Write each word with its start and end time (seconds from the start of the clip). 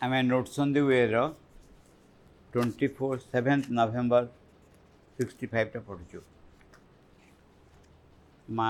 I 0.00 0.06
mean, 0.06 0.28
notes 0.28 0.56
on 0.60 0.72
the 0.72 0.80
way 0.86 1.12
of 1.12 1.34
24 2.52 3.16
7th 3.32 3.66
November 3.78 4.20
65 5.20 5.72
टा 5.72 5.80
पढ़ुଛୁ 5.88 6.20
ମା 8.60 8.66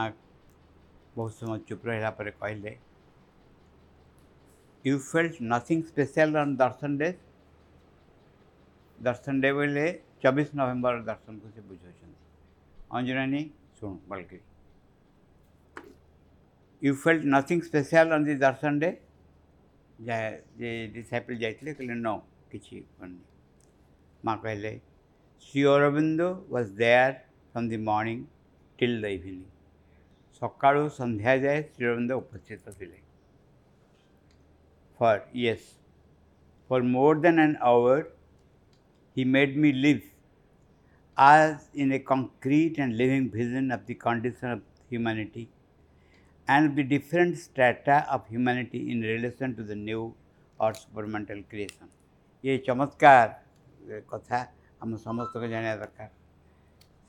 ବହୁତ 1.16 1.34
ସମୟ 1.40 1.58
ଚୁପ୍ 1.70 1.84
ରହିଲା 1.90 2.10
ପରେ 2.20 2.32
କହିଲେ 2.44 2.72
you 4.86 4.94
felt 5.08 5.34
nothing 5.52 5.84
special 5.90 6.40
on 6.44 6.54
Darshan 6.62 6.98
day 7.02 7.10
Darshan 9.08 9.34
day 9.44 9.50
ବୋଇଲେ 9.58 9.84
ଚବିଶ 10.24 10.58
ନଭେମ୍ବର 10.60 11.02
ଦର୍ଶନକୁ 11.10 11.52
ସେ 11.56 11.66
ବୁଝାଉଛନ୍ତି 11.72 12.24
ଅଞ୍ଜନାନୀ 13.00 13.44
ଶୁଣୁ 13.80 13.94
ବଲକିରି 14.14 14.42
you 16.88 16.96
felt 17.04 17.22
nothing 17.36 17.62
special 17.70 18.06
on 18.18 18.26
the 18.32 18.38
Darshan 18.46 18.84
day 18.86 18.90
disciple 20.06 21.34
ଯାଇଥିଲେ 21.38 21.74
କହିଲେ 21.78 21.94
ନ 21.94 22.18
କିଛି 22.52 22.78
କରୁନି 22.98 23.20
ମା 24.26 24.34
କହିଲେ 24.44 24.72
Shri 25.46 25.64
Aurobindo 25.70 26.28
was 26.56 26.70
there 26.82 27.16
from 27.52 27.70
the 27.72 27.78
morning 27.88 28.20
till 28.80 28.96
the 29.06 29.10
evening 29.16 29.48
ସକାଳୁ 30.40 30.84
ସନ୍ଧ୍ୟା 31.00 31.34
ଯାଏ 31.46 31.62
ଶ୍ରୀ 31.74 31.86
ଅରବିନ୍ଦ 31.90 32.20
ଉପସ୍ଥିତ 32.22 32.76
ଥିଲେ 32.78 33.00
for 35.00 35.20
years 35.34 35.66
for 36.68 36.86
more 36.94 37.20
than 37.26 37.42
an 37.46 37.56
hour 37.72 38.16
he 39.18 39.22
made 39.36 39.54
me 39.64 39.70
live 39.84 40.02
as 41.28 41.62
in 41.84 41.94
a 41.94 41.98
concrete 42.12 42.76
and 42.82 42.96
living 43.02 43.24
vision 43.38 43.72
of 43.76 43.80
the 43.90 43.94
condition 44.06 44.52
of 44.56 44.60
humanity 44.92 45.44
and 46.54 46.74
the 46.78 46.82
different 46.92 47.36
strata 47.36 47.96
of 48.14 48.20
humanity 48.34 48.80
in 48.92 49.02
relation 49.12 49.54
to 49.56 49.62
the 49.62 49.74
new 49.76 50.04
or 50.58 50.70
supermental 50.82 51.40
creation. 51.50 51.88
ये 52.44 52.56
चमत्कार 52.66 53.26
कथा 54.12 54.38
हम 54.82 54.96
समस्त 55.04 55.32
को 55.36 55.46
जाना 55.48 55.74
दरकार 55.76 56.10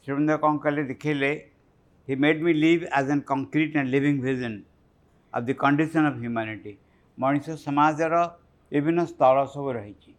श्रीमंदर 0.06 0.38
कौन 0.44 0.58
कले 0.66 0.84
दिखेले 0.92 1.32
he 2.08 2.16
made 2.26 2.42
me 2.44 2.54
live 2.56 2.84
as 3.00 3.08
an 3.16 3.22
concrete 3.32 3.76
and 3.80 3.92
living 3.96 4.22
vision 4.22 4.64
of 5.38 5.46
the 5.50 5.56
condition 5.66 6.10
of 6.12 6.20
humanity 6.26 6.74
ମଣିଷ 7.24 7.56
ସମାଜର 7.68 8.20
ବିଭିନ୍ନ 8.74 9.02
ସ୍ତର 9.14 9.42
ସବୁ 9.54 9.70
ରହିଛି 9.80 10.12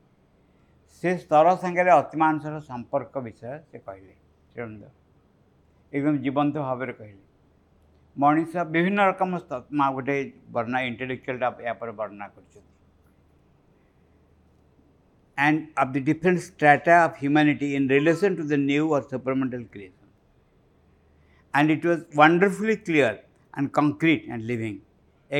ସେ 1.00 1.10
ସ୍ତର 1.24 1.54
ସାଙ୍ଗରେ 1.62 1.90
ଅତିମାନସର 2.00 2.62
ସମ୍ପର୍କ 2.70 3.24
ବିଷୟ 3.26 3.54
ସେ 3.70 3.76
କହିଲେ 3.88 4.14
ଶ୍ରୀମନ୍ଦ 4.52 4.94
ଏକଦମ 5.98 6.22
ଜୀବନ୍ତ 6.26 6.54
ଭାବରେ 6.68 6.94
କହିଲେ 7.00 7.20
मनीष 8.18 8.52
साहब 8.52 8.66
বিভিন্ন 8.76 9.00
রকম 9.10 9.30
স্তত 9.44 9.64
মা 9.78 9.86
গডে 9.94 10.14
বর্ণনা 10.54 10.80
ইন্টেলেকচুয়াল 10.90 11.38
অ্যাপে 11.64 11.90
বর্ণনা 12.00 12.26
করছে 12.34 12.58
end 15.46 15.56
up 15.82 15.88
the 15.94 16.00
different 16.10 16.38
strata 16.48 16.94
of 17.06 17.12
humanity 17.22 17.68
in 17.78 17.84
relation 17.96 18.30
to 18.38 18.44
the 18.52 18.58
new 18.70 18.82
or 18.96 19.02
supramental 19.12 19.62
creation 19.72 20.08
and 21.58 21.66
it 21.76 21.82
was 21.88 22.00
wonderfully 22.20 22.76
clear 22.86 23.14
and 23.56 23.66
concrete 23.78 24.20
and 24.32 24.42
living 24.50 24.72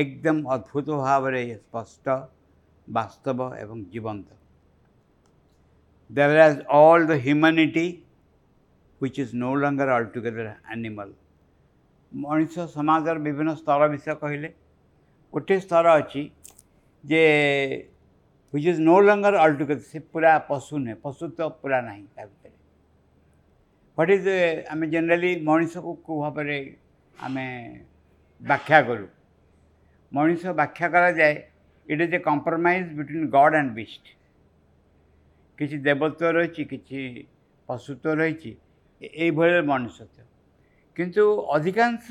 একদম 0.01 0.35
অদ্ভুতভাবে 0.55 1.43
স্পষ্ট 1.65 2.05
বাস্তব 2.97 3.37
এবং 3.63 3.77
জীবন্ত 3.93 4.27
there 6.15 6.31
is 6.49 6.55
all 6.83 6.99
the 7.11 7.13
humanity 7.25 7.87
which 9.01 9.17
is 9.23 9.29
no 9.45 9.51
longer 9.63 9.87
altogether 9.97 10.45
animal 10.75 11.09
ମଣିଷ 12.19 12.63
ସମାଜର 12.71 13.19
ବିଭିନ୍ନ 13.25 13.53
ସ୍ତର 13.57 13.87
ବିଷୟ 13.91 14.15
କହିଲେ 14.21 14.49
ଗୋଟିଏ 15.35 15.59
ସ୍ତର 15.65 15.93
ଅଛି 15.99 16.23
ଯେ 17.11 17.21
which 18.53 18.67
is 18.71 18.81
no 18.87 18.95
longer 19.09 19.37
altogether 19.43 19.83
ସେ 19.91 19.99
ପୁରା 20.15 20.31
ପଶୁ 20.49 20.79
ନୁହେଁ 20.85 20.95
ପଶୁ 21.05 21.29
ତ 21.37 21.47
ପୁରା 21.61 21.79
ନାହିଁ 21.87 22.03
ତା 22.15 22.25
ଭିତରେ 22.25 22.57
ହ୍ୱାଟ୍ 23.97 24.11
ଇଜ୍ 24.15 24.67
ଆମେ 24.73 24.87
ଜେନେରାଲି 24.95 25.31
ମଣିଷକୁ 25.51 25.93
କେଉଁ 26.07 26.19
ଭାବରେ 26.25 26.57
ଆମେ 27.27 27.45
ବ୍ୟାଖ୍ୟା 28.49 28.81
କରୁ 28.89 29.07
ମଣିଷ 30.19 30.43
ବ୍ୟାଖ୍ୟା 30.59 30.89
କରାଯାଏ 30.97 31.37
it 31.93 32.01
is 32.07 32.15
a 32.19 32.19
compromise 32.27 32.89
between 32.99 33.29
god 33.37 33.57
and 33.61 33.71
beast 33.79 34.03
କିଛି 35.59 35.79
ଦେବତ୍ୱ 35.87 36.35
ରହିଛି 36.39 36.63
କିଛି 36.73 36.99
ପଶୁତ୍ୱ 37.69 38.19
ରହିଛି 38.23 38.51
ଏଇଭଳି 39.07 39.61
ମଣିଷତ୍ୱ 39.71 40.19
কিন্তু 40.97 41.23
অধিকাংশ 41.55 42.05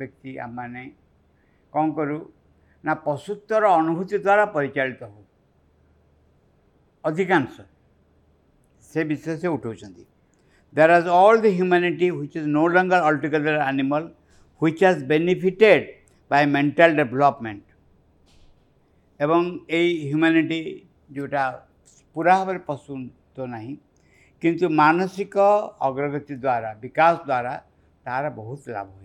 ব্যক্তি 0.00 0.30
আমানে 0.46 0.84
কম 1.74 1.86
করু 1.98 2.18
না 2.86 2.92
পশুত্বের 3.08 3.62
অনুভূচিত 3.80 4.20
দ্বারা 4.28 4.44
পরিচালিত 4.56 5.00
হয় 5.12 5.26
অধিকাংশ 7.08 7.54
সে 8.90 9.00
বিশেষে 9.12 9.48
উঠৌচంది 9.58 10.04
there 10.76 10.90
is 11.00 11.06
all 11.22 11.34
the 11.44 11.46
humanity 11.58 12.06
which 12.18 12.34
is 12.40 12.46
no 12.56 12.62
longer 12.76 13.02
altogether 13.08 13.56
animal 13.72 14.02
which 14.62 14.78
has 14.86 14.96
benefited 15.12 15.82
by 16.30 16.42
mental 16.56 16.90
development 17.00 17.64
এবং 19.24 19.40
এই 19.78 19.88
휴ম্যানিটি 20.10 20.60
যেটা 21.16 21.44
পুরা 22.12 22.34
ওর 22.50 22.58
পশু 22.68 22.94
তো 23.36 23.42
নাই 23.54 23.68
কিন্তু 24.42 24.64
মানসিক 24.82 25.32
অগ্রগতি 25.88 26.34
দ্বারা 26.44 26.70
বিকাশ 26.84 27.14
দ্বারা 27.30 27.54
तार 28.06 28.28
बहुत 28.36 28.68
लाभ 28.68 28.88
हो 28.94 29.02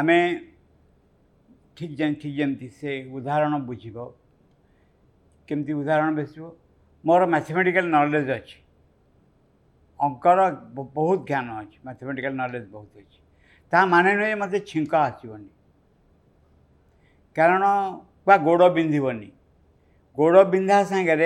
आम 0.00 0.08
ठीक 1.76 1.96
ठीक 2.20 2.34
जमती 2.38 2.68
से 2.80 2.92
उदाहरण 3.18 3.60
बुझ 3.70 3.78
केमती 5.48 5.72
उदाहरण 5.84 6.16
बस 6.22 6.34
मोर 7.06 7.24
मैथमेटिकल 7.34 7.86
नलेज 7.94 8.30
अच्छे 8.38 8.60
अंकर 10.08 10.40
बहुत 10.76 11.26
ज्ञान 11.26 11.48
अच्छे 11.58 11.78
मैथमेटिकल 11.86 12.32
नलेज 12.40 12.66
बहुत 12.78 12.96
अच्छे 13.04 13.20
ता 13.72 13.84
मान 13.94 14.08
नुए 14.20 14.34
मत 14.44 14.56
छिंक 14.72 14.94
आसवन 15.02 15.44
कारण 17.40 17.62
बा 18.30 18.36
गोड़ 18.48 18.62
बिंधन 18.78 19.20
गोड़ 20.22 20.36
बिंधा 20.56 20.82
सागर 20.94 21.24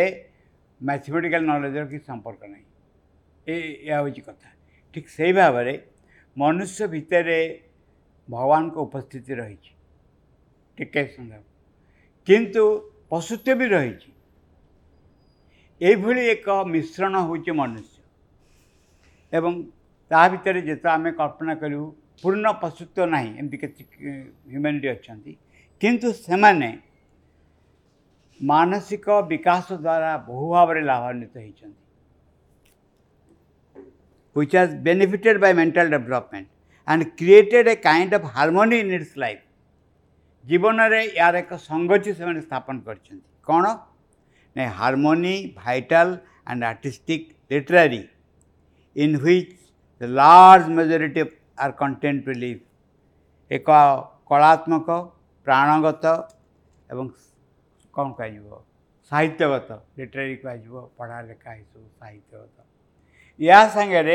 मैथमेटिकल 0.90 1.44
नलेजर 1.52 1.86
कि 1.94 1.98
संपर्क 2.10 2.44
नहीं 2.50 4.02
हूँ 4.02 4.10
कथा 4.28 4.50
ठीक 4.94 5.08
से 5.08 5.32
भाव 5.32 5.56
में 5.64 5.78
मनुष्य 6.38 6.86
भितर 6.88 7.28
भगवान 8.30 8.68
को 8.70 8.82
उपस्थित 8.82 9.30
रही 9.30 9.54
टीके 10.78 11.04
किंतु 12.30 12.68
पशुत्व 13.10 13.54
भी 13.58 13.66
रही 13.68 13.94
एक 15.90 16.48
मिश्रण 16.66 17.14
हो 17.14 17.34
मनुष्य 17.54 18.02
एवं 19.36 19.62
ताकि 20.10 20.60
जो 20.66 20.88
आम 20.88 21.10
कल्पना 21.20 21.54
करूँ 21.62 21.90
पूर्ण 22.22 22.52
पशुत्व 22.62 23.04
ना 23.14 23.20
एमती 23.20 23.56
ह्यूमानिटी 23.56 24.88
अच्छा 24.88 25.14
किंतु 25.80 26.12
से 26.12 26.36
मैंने 26.42 26.68
मानसिक 28.52 29.08
विकास 29.30 29.72
द्वारा 29.72 30.16
बहु 30.28 30.48
भाव 30.50 30.72
लाभान्वित 30.78 31.36
होती 31.36 31.72
which 34.40 34.52
was 34.58 34.70
benefited 34.88 35.36
by 35.44 35.50
mental 35.62 35.86
development 35.96 36.46
and 36.92 37.00
created 37.20 37.64
a 37.72 37.76
kind 37.90 38.10
of 38.18 38.22
harmony 38.36 38.78
in 38.86 38.90
its 39.00 39.12
life. 39.24 39.42
ଜୀବନରେ 40.50 40.98
ଏହାର 41.20 41.36
ଏକ 41.44 41.52
ସଙ୍ଗତି 41.68 42.10
ସେମାନେ 42.18 42.40
ସ୍ଥାପନ 42.48 42.74
କରିଛନ୍ତି 42.86 43.30
କ'ଣ 43.48 43.64
ନାଇଁ 44.58 44.70
harmony 44.80 45.32
vital 45.62 46.08
and 46.52 46.62
artistic 46.72 47.24
literary 47.54 47.98
in 49.04 49.16
which 49.24 49.54
the 50.00 50.02
large 50.20 50.66
majority 50.76 51.22
are 51.64 51.74
content 51.82 52.24
to 52.28 52.32
live 52.44 52.60
ଏକ 53.58 53.68
କଳାତ୍ମକ 54.32 54.88
ପ୍ରାଣଗତ 55.48 56.04
ଏବଂ 56.92 57.04
କ'ଣ 57.96 58.06
କୁହାଯିବ 58.20 58.48
ସାହିତ୍ୟଗତ 59.10 59.68
ଲିଟରାରୀ 60.00 60.34
କୁହାଯିବ 60.46 60.74
ପଢ଼ା 61.00 61.18
ଲେଖା 61.32 61.50
ଏସବୁ 61.60 61.84
ସାହିତ୍ୟଗତ 62.00 62.56
ଏହା 63.44 63.66
ସାଙ୍ଗରେ 63.72 64.14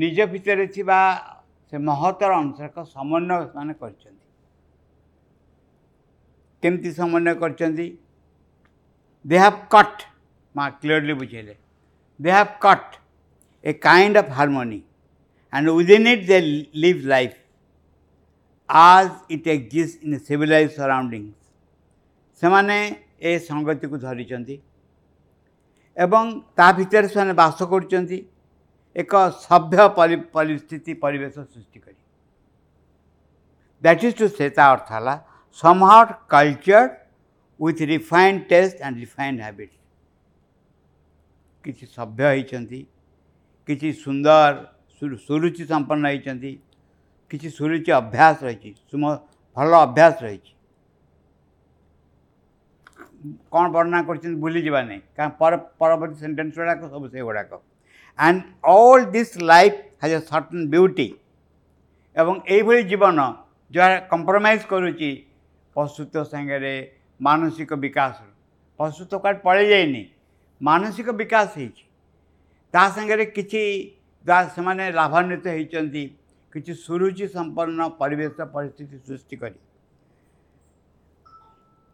ନିଜ 0.00 0.24
ଭିତରେ 0.32 0.66
ଥିବା 0.76 0.96
ସେ 1.70 1.76
ମହତର 1.84 2.32
ଅଂଶକ 2.40 2.80
ସମନ୍ୱୟ 2.92 3.44
ସେମାନେ 3.52 3.74
କରିଛନ୍ତି 3.80 4.26
କେମିତି 6.62 6.90
ସମନ୍ୱୟ 7.00 7.32
କରିଛନ୍ତି 7.40 7.88
ଦେ 9.30 9.36
ହାଭ୍ 9.44 9.60
କଟ୍ 9.74 10.02
ମା 10.58 10.64
କ୍ଲିୟରଲି 10.82 11.14
ବୁଝେଇଲେ 11.22 11.54
they 12.26 12.30
have 12.36 12.54
cut 12.66 12.96
a 13.68 13.72
kind 13.88 14.16
of 14.24 14.32
harmony 14.38 14.80
and 15.56 15.68
within 15.80 16.08
it 16.12 16.26
they 16.32 16.38
live 16.84 17.02
life 17.12 17.36
as 18.88 19.10
it 19.34 19.46
exist 19.56 19.96
in 20.06 20.18
civilise 20.28 20.70
surroundings 20.78 22.40
ସେମାନେ 22.40 22.78
ଏ 23.28 23.38
ସଙ୍ଗତିକୁ 23.50 23.96
ଧରିଛନ୍ତି 24.06 24.54
ଏବଂ 26.04 26.26
ତା 26.58 26.66
ଭିତରେ 26.78 27.08
ସେମାନେ 27.12 27.34
ବାସ 27.42 27.60
କରୁଛନ୍ତି 27.72 28.18
ଏକ 29.02 29.14
ସଭ୍ୟ 29.46 29.82
ପରିସ୍ଥିତି 30.36 30.92
ପରିବେଶ 31.04 31.34
ସୃଷ୍ଟି 31.52 31.78
କରି 31.86 31.96
ଦ୍ୟାଟ୍ 33.86 34.04
ଇଜ୍ 34.08 34.16
ଟୁ 34.20 34.28
ସେ 34.36 34.46
ତା 34.58 34.66
ଅର୍ଥ 34.74 34.86
ହେଲା 34.98 35.14
somewhat 35.62 36.12
cultured 36.34 36.88
with 37.66 37.82
refine 37.92 38.36
taste 38.52 38.76
and 38.86 38.96
refine 39.04 39.36
habit 39.44 39.74
କିଛି 41.64 41.84
ସଭ୍ୟ 41.96 42.22
ହୋଇଛନ୍ତି 42.30 42.80
କିଛି 43.66 43.88
ସୁନ୍ଦର 44.04 45.16
ସୁରୁଚି 45.28 45.64
ସମ୍ପନ୍ନ 45.72 46.02
ହୋଇଛନ୍ତି 46.10 46.52
କିଛି 47.30 47.48
ସୁରୁଚି 47.58 47.90
ଅଭ୍ୟାସ 48.00 48.36
ରହିଛି 48.46 48.70
ଭଲ 49.56 49.70
ଅଭ୍ୟାସ 49.88 50.16
ରହିଛି 50.26 50.50
କ'ଣ 53.22 53.70
ବର୍ଣ୍ଣନା 53.74 54.00
କରିଛନ୍ତି 54.08 54.70
ନାହିଁ 54.80 54.98
କାରଣ 55.20 55.30
ପରବର୍ତ୍ତୀ 55.82 56.18
ସେଣ୍ଟେନ୍ସ 56.24 56.54
ଗୁଡ଼ାକ 56.58 56.80
ସବୁ 56.92 57.06
ସେଗୁଡ଼ାକ 57.14 57.50
and 58.26 58.38
all 58.76 59.04
this 59.16 59.32
life 59.50 59.78
has 60.02 60.14
a 60.18 60.20
certain 60.28 60.66
beauty 60.74 61.08
ଏବଂ 62.22 62.34
ଏଇଭଳି 62.56 62.80
ଜୀବନ 62.92 63.18
ଯାହା 63.78 63.88
କମ୍ପ୍ରମାଇଜ୍ 64.12 64.64
କରୁଛି 64.74 65.10
ପଶୁତ୍ୱ 65.78 66.24
ସାଙ୍ଗରେ 66.34 66.72
ମାନସିକ 67.28 67.70
ବିକାଶ 67.86 68.16
ପଶୁତ୍ୱ 68.78 69.20
କୁଆଡ଼େ 69.24 69.42
ପଳେଇଯାଇନି 69.48 70.02
ମାନସିକ 70.70 71.14
ବିକାଶ 71.20 71.48
ହେଇଛି 71.62 71.84
ତା 72.76 72.82
ସାଙ୍ଗରେ 72.96 73.24
କିଛି 73.38 73.62
ସେମାନେ 74.56 74.84
ଲାଭାନ୍ୱିତ 75.00 75.46
ହେଇଛନ୍ତି 75.56 76.04
କିଛି 76.54 76.72
ସୁରୁଚି 76.86 77.26
ସମ୍ପନ୍ନ 77.36 77.88
ପରିବେଶ 78.02 78.46
ପରିସ୍ଥିତି 78.56 78.96
ସୃଷ୍ଟି 79.08 79.36
କରି 79.44 79.58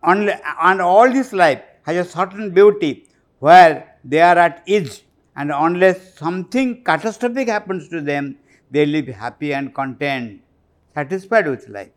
and 0.07 0.81
all 0.81 1.11
this 1.11 1.33
life 1.33 1.63
has 1.85 1.97
a 2.07 2.11
certain 2.17 2.51
beauty 2.51 3.09
where 3.39 3.97
they 4.05 4.21
are 4.21 4.39
at 4.39 4.63
ease 4.67 5.03
and 5.37 5.51
unless 5.53 5.99
something 6.15 6.83
catastrophic 6.85 7.49
happens 7.49 7.89
to 7.89 8.01
them, 8.01 8.37
they 8.71 8.87
live 8.87 9.07
happy 9.09 9.53
and 9.55 9.75
content, 9.75 10.29
satisfied 10.99 11.47
with 11.53 11.69
life. 11.79 11.91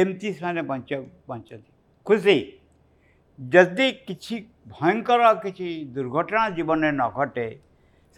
ଏମିତି 0.00 0.28
ସେମାନେ 0.36 0.62
ବଞ୍ଚନ୍ତି 0.68 1.56
ଖୁସି 2.10 2.34
ଯଦି 3.54 3.88
କିଛି 4.08 4.36
ଭୟଙ୍କର 4.76 5.32
କିଛି 5.42 5.66
ଦୁର୍ଘଟଣା 5.96 6.44
ଜୀବନରେ 6.58 6.92
ନ 7.00 7.08
ଘଟେ 7.16 7.44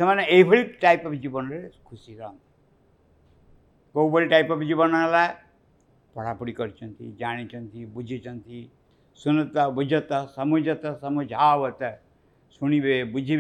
ସେମାନେ 0.01 0.23
ଏଇଭଳି 0.37 0.61
ଟାଇପ୍ 0.85 1.09
ଅଫ୍ 1.11 1.17
ଜୀବନରେ 1.25 1.59
ଖୁସି 1.89 2.11
ରହନ୍ତି 2.21 2.55
କେଉଁଭଳି 3.99 4.27
ଟାଇପ୍ 4.35 4.51
ଅଫ୍ 4.57 4.63
ଜୀବନ 4.71 4.93
ହେଲା 5.05 5.25
पढ़ापढ़ी 6.17 6.53
कर 6.61 6.73
जानी 7.21 7.85
बुझी 7.95 8.23
सुनता 9.23 9.69
बुझता 9.75 10.25
समुझता 10.37 10.93
समझावत 11.03 11.83
शुणवे 12.55 13.03
बुझे 13.13 13.37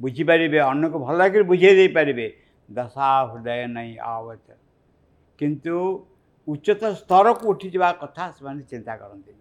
बुझिपारे 0.00 0.46
अन्न 0.58 0.88
को 0.90 0.98
भल 1.06 1.20
लगे 1.22 1.42
बुझे 1.50 1.86
पारे 1.96 2.26
दशा 2.78 3.10
हृदय 3.32 3.66
नहीं 3.70 3.96
आवत 4.14 4.56
किंतु 5.38 5.74
उच्चतर 6.52 6.94
स्तर 6.94 7.32
को 7.38 7.48
उठी 7.50 7.70
जा 7.70 7.90
कथा 8.04 8.30
से 8.38 8.60
चिंता 8.70 8.96
करते 9.02 9.34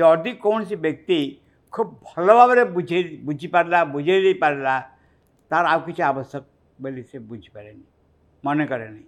जदि 0.00 0.32
कौन 0.44 0.64
व्यक्ति 0.86 1.18
खूब 1.74 1.92
भल 2.16 2.32
भाव 2.34 2.64
बुझे 2.72 3.02
बुझिपारा 3.24 3.84
बुझे 3.96 4.32
पारा 4.42 4.78
तार 5.50 5.64
आव 5.74 5.90
कि 5.92 6.02
आवश्यक 6.12 6.46
बोली 6.82 7.02
से 7.12 7.18
बुझिपारे 7.32 7.74
मन 8.46 8.64
करे 8.70 8.88
नहीं 8.88 9.04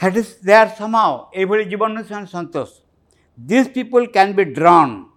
satis- 0.00 0.38
they 0.48 0.54
are 0.62 0.70
somehow 0.80 1.28
able 1.34 1.60
to 1.72 1.84
and 1.84 2.28
santosh. 2.36 2.72
These 3.36 3.68
people 3.68 4.06
can 4.08 4.32
be 4.34 4.44
drawn 4.46 5.08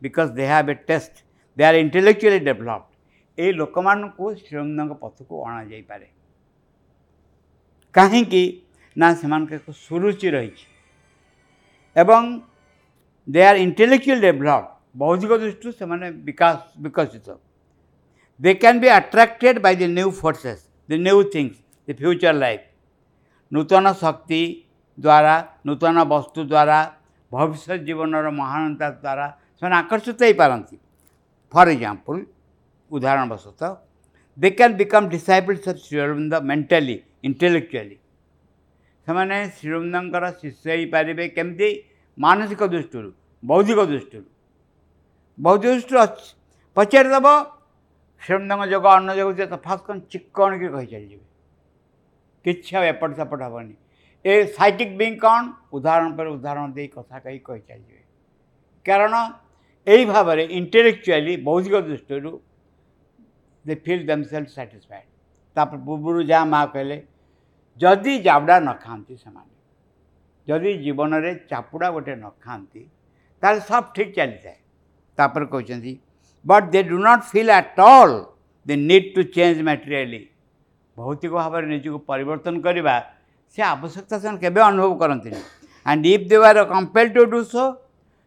because 0.00 0.32
they 0.34 0.46
have 0.46 0.68
a 0.68 0.74
test. 0.74 1.22
They 1.56 1.64
are 1.70 1.78
intellectually 1.86 2.40
developed. 2.52 2.90
এই 3.44 3.52
ଲୋକମାନଙ୍କୁ 3.60 4.26
ଶ୍ରୀରମଣଙ୍କ 4.46 4.92
ପଥକୁ 5.04 5.34
ଅଣାଯାଇପାରେ 5.46 6.06
କାହିଁକି 7.98 8.42
ନା 9.02 9.08
ସେମାନଙ୍କ 9.22 9.50
ଏକ 9.60 9.68
ସୁରୁଚି 9.86 10.28
ରହିଛି 10.34 10.66
ଏବଂ 12.02 12.22
ଦେ 13.36 13.40
ଆର୍ 13.48 13.58
ଇଣ୍ଟେଲେକ୍ଚୁଆଲ 13.64 14.18
ଡେଭଲପ୍ 14.26 14.66
ବୌଦ୍ଧିକ 15.02 15.32
ଦୃଷ୍ଟିରୁ 15.44 15.72
ସେମାନେ 15.80 16.06
ବିକାଶ 16.28 16.56
ବିକଶିତ 16.86 17.26
they 18.44 18.50
can 18.62 18.78
be 18.84 18.88
attracted 19.00 19.58
by 19.66 19.74
the 19.82 19.86
new 19.96 20.06
forces 20.20 20.62
the 20.88 20.96
new 21.06 21.18
things 21.34 21.58
the 21.88 21.92
future 22.02 22.36
life 22.44 22.64
ନୂତନ 23.54 23.88
ଶକ୍ତି 24.02 24.38
ଦ୍ୱାରା 25.04 25.34
ନୂତନ 25.68 25.96
ବସ୍ତୁ 26.12 26.40
ଦ୍ୱାରା 26.52 26.78
ଭବିଷ୍ୟତ 27.34 27.72
ଜୀବନର 27.88 28.26
ମହାନତା 28.38 28.86
ଦ୍ୱାରା 29.04 29.26
ସେମାନେ 29.56 29.76
ଆକର୍ଷିତ 29.84 30.18
ହୋଇପାରନ୍ତି 30.28 30.76
ଫର୍ 31.54 31.70
ଏକ୍ଜାମ୍ପଲ୍ 31.74 32.20
ଉଦାହରଣବଶତଃ 32.96 33.72
they 34.42 34.48
can 34.60 34.78
become 34.80 35.06
disciples 35.14 35.64
of 35.72 35.82
Sri Aurobindo 35.84 36.32
mentally 36.50 36.96
intellectually 37.28 37.96
ସେମାନେ 39.08 39.36
ଶ୍ରୀଅରବିନ୍ଦଙ୍କର 39.58 40.24
ଶିଷ୍ୟ 40.42 40.66
ହେଇପାରିବେ 40.74 41.24
କେମିତି 41.38 41.68
ମାନସିକ 42.26 42.60
ଦୃଷ୍ଟିରୁ 42.74 43.10
ବୌଦ୍ଧିକ 43.52 43.80
ଦୃଷ୍ଟିରୁ 43.94 44.24
ବୌଦ୍ଧିକ 45.46 45.70
ଦୃଷ୍ଟିରୁ 45.76 45.98
ଅଛି 46.06 46.26
ପଚାରିଦେବ 46.78 47.28
ଶ୍ରୀଅରବିନ୍ଦଙ୍କ 48.24 48.64
ଯୋଗ 48.74 48.84
ଅନ୍ୟ 48.96 49.12
ଯୋଗ 49.20 49.30
ଫାଷ୍ଟ 49.68 49.80
କ'ଣ 49.86 49.96
ଚିକ୍କଣ 50.14 50.50
କରି 50.60 50.72
କହିଚାଲିଯିବେ 50.78 51.24
કિચ્છા 52.44 52.80
એપટ 52.92 53.10
સપટ 53.18 53.40
હવાની 53.48 53.74
એ 54.30 54.34
સાઇટિક 54.56 54.90
બિંગ 55.00 55.14
କ'ଣ 55.24 55.42
ଉଦାହରଣ 55.76 56.10
ପରେ 56.18 56.30
ଉଦାହରଣ 56.36 56.66
ଦେଇ 56.76 56.88
କଥା 56.96 57.16
କହି 57.24 57.38
କହିଚାଲିବେ 57.48 58.00
କାରଣ 58.88 59.12
ଏହି 59.92 60.04
ଭାବରେ 60.12 60.44
ଇଣ୍ଟେଲେକ୍ଚୁଆଲି 60.58 61.34
ବୌଦ୍ଧିକ 61.46 61.76
ଦୃଷ୍ଟିରୁ 61.88 62.32
ଦେ 63.68 63.74
ଫିଲ୍ 63.86 64.04
ଦେମ୍ସେଲ୍ଫ 64.10 64.48
ସାଟିସ୍ଫାଏଡ଼୍ 64.56 65.10
ତା 65.56 65.62
ପୂର୍ବରୁ 65.88 66.20
ଯାହା 66.32 66.44
ମା' 66.54 66.64
କହିଲେ 66.74 66.98
ଯଦି 67.82 68.12
ଜାବୁଡ଼ା 68.26 68.56
ନ 68.66 68.70
ଖାଆନ୍ତି 68.84 69.14
ସେମାନେ 69.24 69.52
ଯଦି 70.48 70.70
ଜୀବନରେ 70.84 71.30
ଚାପୁଡ଼ା 71.50 71.88
ଗୋଟେ 71.96 72.14
ନ 72.22 72.26
ଖାଆନ୍ତି 72.44 72.82
ତାହେଲେ 73.40 73.60
ସବୁ 73.70 73.86
ଠିକ୍ 73.96 74.10
ଚାଲିଥାଏ 74.18 74.58
ତାପରେ 75.18 75.46
କହୁଛନ୍ତି 75.54 75.92
but 76.50 76.66
they 76.74 76.80
do 76.92 76.96
not 77.08 77.22
feel 77.32 77.50
at 77.58 77.72
all 77.94 78.16
the 78.68 78.74
need 78.88 79.08
to 79.14 79.20
change 79.36 79.56
materially 79.68 80.20
भौतिक 80.98 81.30
भाव 81.32 81.54
में 81.60 81.68
निजी 81.68 81.88
को 81.92 83.00
से 83.54 83.62
आवश्यकता 83.62 84.18
से 84.18 84.28
अनुभव 84.28 84.94
करते 84.98 85.30
and 85.90 86.06
if 86.06 86.20
they 86.28 86.36
are 86.46 86.62
compelled 86.70 87.08
to 87.16 87.24
do 87.32 87.42
so 87.54 87.66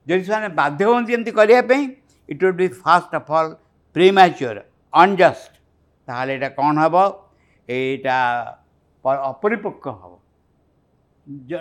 जो 0.08 0.19
से 0.24 0.48
बाध्य 0.60 0.86
होती 0.86 1.14
it 2.34 2.44
would 2.44 2.56
be 2.56 2.68
first 2.84 3.16
of 3.16 3.31
all 3.40 3.48
premature 3.94 4.62
unjust 5.04 5.52
ताल 6.12 6.40
कौन 6.60 6.78
हम 6.78 6.96
यहाँ 7.69 9.18
अपरिपक् 9.30 9.88
हम 9.88 10.18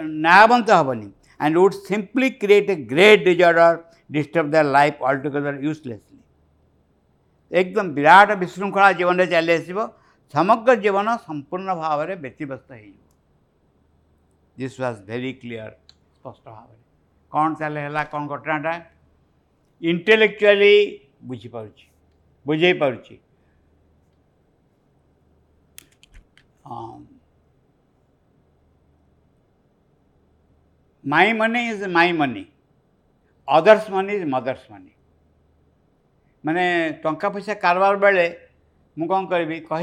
न्यायवंत 0.07 0.71
हेनी 0.71 1.13
and 1.43 1.57
would 1.59 1.73
simply 1.75 2.31
create 2.43 2.71
a 2.71 2.75
great 2.93 3.25
disorder 3.25 3.81
disturb 4.13 4.51
their 4.51 4.65
life 4.79 4.99
altogether 5.09 5.59
uselessly 5.65 7.59
एकदम 7.61 7.89
विराट 7.99 8.31
विशृंखला 8.39 8.91
जीवन 9.01 9.25
चली 9.25 9.53
आस 9.55 9.69
समग्र 10.35 10.75
जीवन 10.83 11.17
संपूर्ण 11.17 11.75
भाव 11.81 12.07
में 12.09 12.15
व्यतीव्यस्त 12.23 12.71
हो 12.73 12.77
दिस 14.59 14.79
वाज 14.81 14.97
भेरी 15.09 15.33
क्लियर 15.33 15.77
स्पष्ट 15.91 16.45
भाव 16.47 16.69
कौन 17.33 17.55
चाहे 17.61 18.05
कौन 18.11 18.27
घटनाटा 18.37 18.73
इंटेलेक्चुअली 19.91 20.75
बुझी 21.31 21.49
बुझे 22.47 22.73
पार्छ 22.83 23.05
my 31.15 31.33
money 31.39 31.69
is 31.71 31.85
my 31.95 32.13
money 32.13 32.47
others 33.57 33.91
money 33.91 34.15
is 34.17 34.23
mother's 34.33 34.67
money 34.71 34.93
मैंने 36.47 36.91
टा 37.05 37.29
पैसा 37.29 37.55
कारबार 37.67 37.97
बेले 38.07 38.29
मु 38.99 39.07
कौन 39.09 39.27
करी 39.33 39.61
कह 39.73 39.83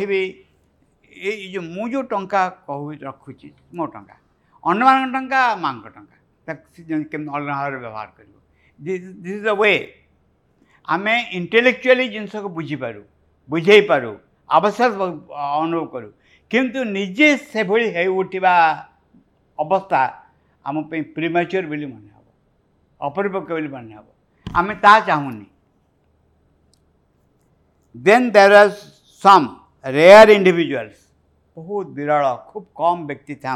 जो 1.53 1.61
मुझे 1.61 2.01
टाँह 2.11 2.25
कह 2.33 2.73
रखुची 3.07 3.51
मो 3.77 3.85
टा 3.95 3.99
अन्न 4.69 4.83
मान 4.83 5.27
टा 5.29 5.41
माँ 5.65 5.73
का 5.85 5.89
टाँग 5.95 6.07
अलग 6.49 7.47
भाव 7.47 7.79
व्यवहार 7.79 8.07
कर 8.17 8.25
दिस 8.81 9.33
इज 9.33 9.43
द 9.45 9.53
वे 9.61 9.73
आम 10.95 11.07
इंटेलेक्चुअली 11.37 12.07
जिनस 12.17 12.33
को 12.41 12.49
बुझीपर 12.57 12.93
बुझे 13.49 13.79
पार 13.91 14.03
आवश्यक 14.57 14.91
अनुभव 14.93 15.85
करूँ 15.93 16.11
किंतु 16.51 16.83
निजे 16.97 17.35
से 17.53 17.63
भाई 17.69 18.07
उठा 18.17 18.55
अवस्था 19.65 20.01
आम 20.65 20.81
प्रिमेच्योर 20.91 21.65
बोली 21.75 21.85
मन 21.85 22.01
हे 22.15 23.07
अपरिपक् 23.07 23.51
मन 23.77 23.85
हे 23.93 23.97
आम 24.59 24.73
ता 24.87 24.99
चाहूनी 25.05 25.45
देन 28.07 28.29
देर 28.33 28.53
आज 28.63 28.73
सम 29.23 29.45
रेयर 29.95 30.29
इंडिविजुअल्स 30.29 30.95
बहुत 31.57 31.89
विरल 31.97 32.23
खूब 32.47 32.63
कम 32.79 33.05
व्यक्ति 33.07 33.35
था 33.43 33.53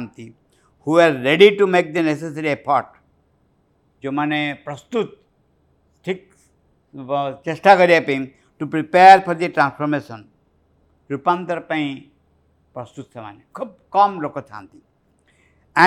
who 0.88 0.98
are 1.06 1.12
ready 1.26 1.50
to 1.58 1.66
make 1.74 1.92
the 1.94 2.04
necessary 2.06 2.48
effort 2.50 2.86
जो 4.04 4.12
मैंने 4.20 4.40
प्रस्तुत 4.66 5.10
ठीक 6.06 6.24
चेष्टा 7.46 7.76
करने 7.82 8.00
to 8.60 8.68
prepare 8.76 9.20
for 9.26 9.36
the 9.44 9.50
transformation 9.58 10.24
रूपांतर 11.12 11.60
प्रस्तुत 11.72 13.10
से 13.14 13.22
खूब 13.60 13.76
कम 13.98 14.18
लोक 14.22 14.40
था 14.52 14.64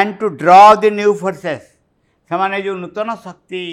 and 0.01 0.17
two 0.19 0.29
draw 0.45 0.75
the 0.81 0.91
new 1.01 1.15
forces 1.23 1.75
से 2.33 2.61
जो 2.69 2.77
नूतन 2.85 3.15
शक्ति 3.25 3.65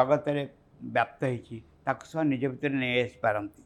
जगत 0.00 0.24
में 0.36 0.48
व्याप्त 0.96 1.24
होती 1.24 2.28
निज 2.30 2.44
भितर 2.44 2.70
नहीं 2.80 3.02
आसपारती 3.04 3.62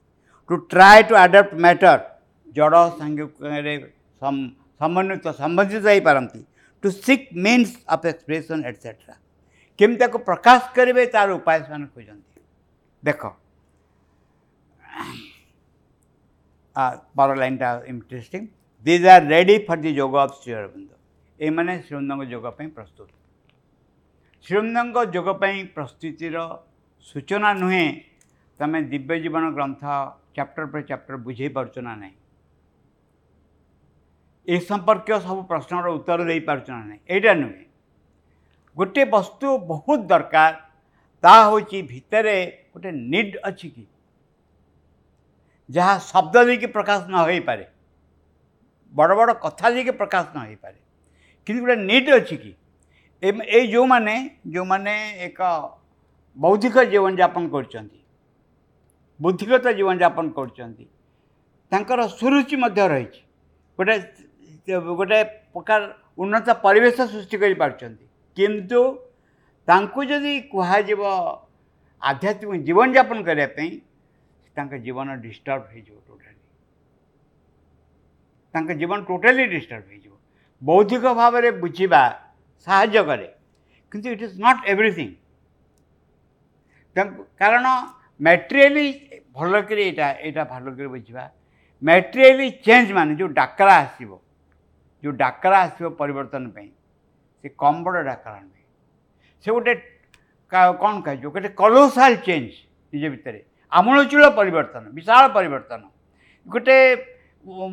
to 0.50 0.66
try 0.68 1.00
to 1.02 1.22
adapt 1.24 1.52
matter, 1.54 2.04
Jada 2.52 2.98
Sangyukare 2.98 3.88
Samanuta 4.20 5.32
Sambandhitai 5.40 6.00
Paramti, 6.08 6.44
to 6.82 6.90
seek 6.90 7.32
means 7.34 7.76
of 7.88 8.04
expression, 8.12 8.64
etc. 8.72 9.16
କେମିତି 9.80 10.00
ତାକୁ 10.00 10.18
ପ୍ରକାଶ 10.24 10.66
କରିବେ 10.76 11.04
ତାର 11.12 11.34
ଉପାୟ 11.38 11.60
ସେମାନେ 11.66 11.86
ଖୋଜନ୍ତି 11.92 12.40
ଦେଖ 13.08 13.28
ପର 17.20 17.36
ଲାଇନ୍ଟା 17.42 17.70
interesting 17.92 18.42
these 18.88 19.06
are 19.12 19.24
ready 19.30 19.56
for 19.68 19.80
the 19.86 19.92
yoga 20.00 20.12
of 20.24 20.34
Sri 20.42 20.50
Aurobindo 20.60 20.90
ଏମାନେ 21.48 21.76
ଶ୍ରୀଅରବିନ୍ଦଙ୍କ 21.86 22.26
ଯୋଗ 22.34 22.46
ପାଇଁ 22.58 22.68
ପ୍ରସ୍ତୁତ 22.76 23.08
ଶ୍ରୀଅରବିନ୍ଦଙ୍କ 24.46 24.96
ଯୋଗ 25.16 25.28
ପାଇଁ 25.44 25.58
ପ୍ରସ୍ତୁତିର 25.78 26.44
ସୂଚନା 27.12 27.50
ନୁହେଁ 27.62 27.88
तुम 28.62 28.74
दिव्य 28.88 29.18
जीवन 29.20 29.48
ग्रंथ 29.54 29.82
चैप्टर 30.36 30.64
पर 30.72 30.82
चैप्टर 30.88 31.16
बुझे 31.26 31.48
पार्चना 31.52 31.94
ना 31.96 32.06
ये 34.48 34.58
संपर्क 34.60 35.06
सब 35.26 35.42
प्रश्न 35.52 35.76
उत्तर 35.90 36.24
दे 36.26 36.38
पार्चना 36.48 36.82
ना 36.84 36.96
यहाँ 37.10 37.34
नुह 37.34 37.50
गोटे 38.78 39.04
वस्तु 39.14 39.56
बहुत 39.70 40.00
दरकार 40.12 40.58
भितर 41.92 42.26
गोटे 42.74 42.90
निड 43.10 43.36
अच्छी 43.50 43.70
जहाँ 45.76 45.98
शब्द 46.10 46.36
नहीं 46.36 46.66
प्रकाश 46.76 47.06
न 47.10 47.14
हो 47.14 47.40
पाए 47.46 47.66
बड़ 49.00 49.12
बड़ 49.14 49.32
कथा 49.46 49.68
नहीं 49.68 49.90
प्रकाश 50.04 50.26
न 50.36 50.40
हो 50.50 50.54
पाए 50.62 50.76
कि 51.46 51.58
गोटे 51.60 51.76
निड 51.84 52.10
अच्छी 52.14 52.36
की। 52.36 52.54
ए, 53.24 53.66
जो 53.72 53.84
माने 53.86 54.18
जो 54.54 54.64
माने 54.72 54.94
एक 55.26 55.40
बौद्धिक 56.46 56.78
जीवन 56.90 57.16
जापन 57.16 57.48
कर 57.56 57.66
ବୁଦ୍ଧିଗତ 59.24 59.72
ଜୀବନଯାପନ 59.78 60.26
କରୁଛନ୍ତି 60.36 60.84
ତାଙ୍କର 61.74 62.04
ସୁରୁଚି 62.20 62.56
ମଧ୍ୟ 62.64 62.84
ରହିଛି 62.92 63.20
ଗୋଟେ 63.80 63.94
ଗୋଟେ 65.00 65.18
ପ୍ରକାର 65.56 65.80
ଉନ୍ନତ 66.24 66.46
ପରିବେଶ 66.66 66.96
ସୃଷ୍ଟି 67.12 67.36
କରିପାରୁଛନ୍ତି 67.42 68.04
କିନ୍ତୁ 68.40 68.80
ତାଙ୍କୁ 69.72 70.00
ଯଦି 70.12 70.32
କୁହାଯିବ 70.54 71.00
ଆଧ୍ୟାତ୍ମିକ 72.10 72.60
ଜୀବନଯାପନ 72.70 73.18
କରିବା 73.28 73.48
ପାଇଁ 73.58 73.72
ତାଙ୍କ 74.58 74.72
ଜୀବନ 74.88 75.08
ଡିଷ୍ଟର୍ବ 75.26 75.64
ହୋଇଯିବ 75.74 75.96
ଟୋଟାଲି 76.08 76.42
ତାଙ୍କ 78.56 78.70
ଜୀବନ 78.82 78.98
ଟୋଟାଲି 79.10 79.44
ଡିଷ୍ଟର୍ବ 79.54 79.86
ହୋଇଯିବ 79.94 80.14
ବୌଦ୍ଧିକ 80.70 81.04
ଭାବରେ 81.22 81.48
ବୁଝିବା 81.64 82.02
ସାହାଯ୍ୟ 82.66 83.00
କରେ 83.10 83.28
କିନ୍ତୁ 83.92 84.06
ଇଟ୍ 84.16 84.24
ଇଜ୍ 84.28 84.36
ନଟ୍ 84.48 84.62
ଏଭ୍ରିଥିଙ୍ଗ 84.72 85.12
ତାଙ୍କୁ 86.98 87.18
କାରଣ 87.44 87.66
ମ୍ୟାଟେରିଆଲି 88.26 88.86
ଭଲକରି 89.36 89.82
ଏଇଟା 89.88 90.06
ଏଇଟା 90.26 90.42
ଭଲକରି 90.52 90.88
ବୁଝିବା 90.94 91.22
ମ୍ୟାଟେରିଆଲି 91.88 92.46
ଚେଞ୍ଜ 92.66 92.88
ମାନେ 92.96 93.12
ଯେଉଁ 93.20 93.28
ଡାକରା 93.40 93.74
ଆସିବ 93.84 94.10
ଯେଉଁ 95.04 95.12
ଡାକରା 95.22 95.56
ଆସିବ 95.68 95.86
ପରିବର୍ତ୍ତନ 96.00 96.44
ପାଇଁ 96.56 96.68
ସେ 97.42 97.48
କମ୍ 97.62 97.78
ବଡ଼ 97.86 97.98
ଡାକରା 98.10 98.36
ନୁହେଁ 98.46 98.66
ସେ 99.44 99.48
ଗୋଟେ 99.56 99.72
କ'ଣ 100.82 100.94
କହିଛୁ 101.06 101.24
ଗୋଟେ 101.36 101.48
କଲୋସାଲ୍ 101.62 102.18
ଚେଞ୍ଜ 102.26 102.50
ନିଜ 102.92 103.04
ଭିତରେ 103.14 103.40
ଆମୂଳଚୂଳ 103.80 104.22
ପରିବର୍ତ୍ତନ 104.40 104.84
ବିଶାଳ 105.00 105.22
ପରିବର୍ତ୍ତନ 105.36 105.80
ଗୋଟେ 106.56 106.76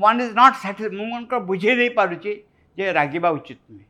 ୱାନ୍ 0.01 0.19
ଇଜ୍ 0.25 0.33
ନଟ୍ 0.41 0.57
ସାଟିସ୍ 0.63 0.91
ମୁଁ 0.97 1.05
ମନେକର 1.13 1.37
ବୁଝେଇ 1.51 1.75
ଦେଇପାରୁଛି 1.83 2.31
ଯେ 2.79 2.85
ରାଗିବା 2.99 3.29
ଉଚିତ 3.37 3.59
ନୁହେଁ 3.73 3.87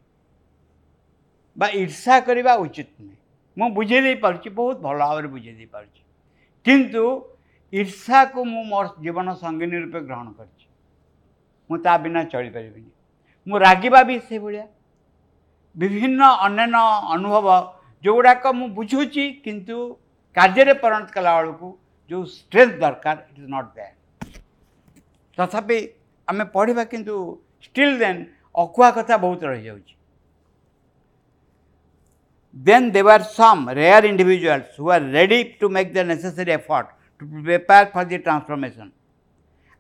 ବା 1.61 1.67
ଈର୍ଷା 1.83 2.15
କରିବା 2.29 2.51
ଉଚିତ 2.65 2.89
ନୁହେଁ 3.05 3.17
ମୁଁ 3.61 3.67
ବୁଝେଇ 3.77 4.01
ଦେଇପାରୁଛି 4.07 4.47
ବହୁତ 4.61 4.77
ଭଲ 4.87 4.97
ଭାବରେ 5.09 5.27
ବୁଝେଇ 5.35 5.53
ଦେଇପାରୁଛି 5.61 6.01
କିନ୍ତୁ 6.67 7.01
ଈର୍ଷାକୁ 7.81 8.41
ମୁଁ 8.51 8.61
ମୋର 8.71 8.85
ଜୀବନ 9.03 9.27
ସଙ୍ଗିନୀ 9.41 9.77
ରୂପେ 9.83 9.99
ଗ୍ରହଣ 10.07 10.27
କରିଛି 10.39 10.67
ମୁଁ 11.73 11.77
ତା 11.85 11.93
ବିନା 12.05 12.21
ଚଳିପାରିବିନି 12.33 12.91
ମୁଁ 13.53 13.57
ରାଗିବା 13.65 13.99
ବି 14.09 14.15
ସେଭଳିଆ 14.31 14.65
ବିଭିନ୍ନ 15.83 16.23
ଅନ୍ୟାନ୍ୟ 16.47 16.81
ଅନୁଭବ 17.17 17.47
ଯେଉଁଗୁଡ଼ାକ 18.07 18.53
ମୁଁ 18.59 18.67
ବୁଝୁଛି 18.81 19.25
କିନ୍ତୁ 19.45 19.77
କାର୍ଯ୍ୟରେ 20.39 20.73
ପରିଣତ 20.83 21.07
କଲାବେଳକୁ 21.19 21.69
ଯେଉଁ 22.11 22.23
ଷ୍ଟ୍ରେସ୍ 22.37 22.73
ଦରକାର 22.83 23.15
ଇଟ୍ 23.29 23.39
ଇଜ୍ 23.43 23.49
ନଟ୍ 23.55 23.69
ଦେୟାର 23.77 23.95
ତଥାପି 25.39 25.79
ଆମେ 26.33 26.43
ପଢ଼ିବା 26.57 26.83
କିନ୍ତୁ 26.95 27.15
ଷ୍ଟିଲ୍ 27.67 27.95
ଦେନ୍ 28.03 28.19
ଅକୁହା 28.65 28.89
କଥା 29.01 29.15
ବହୁତ 29.25 29.41
ରହିଯାଉଛି 29.53 29.93
Then 32.65 32.91
there 32.91 33.03
were 33.03 33.23
some 33.23 33.67
rare 33.69 34.03
individuals 34.03 34.65
who 34.75 34.85
were 34.85 34.99
ready 34.99 35.55
to 35.59 35.69
make 35.69 35.93
the 35.93 36.03
necessary 36.03 36.53
effort 36.53 36.87
to 37.19 37.25
prepare 37.43 37.85
for 37.87 38.03
the 38.05 38.17
transformation 38.19 38.91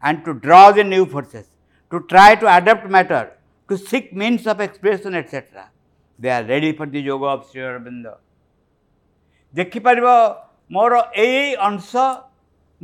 and 0.01 0.23
to 0.25 0.33
draw 0.35 0.71
the 0.71 0.83
new 0.83 1.05
forces, 1.07 1.47
to 1.91 2.01
try 2.01 2.35
to 2.35 2.55
adapt 2.57 2.87
matter, 2.87 3.31
to 3.69 3.77
seek 3.77 4.13
means 4.13 4.45
of 4.45 4.59
expression, 4.59 5.15
etc. 5.15 5.69
They 6.19 6.29
are 6.29 6.43
ready 6.43 6.71
for 6.75 6.85
the 6.85 7.01
yoga 7.09 7.27
of 7.37 7.49
Sri 7.51 7.61
Aurobindo. 7.69 8.15
ଦେଖିପାରିବ 9.57 10.07
ମୋର 10.75 10.93
ଏଇ 11.25 11.45
ଅଂଶ 11.67 11.91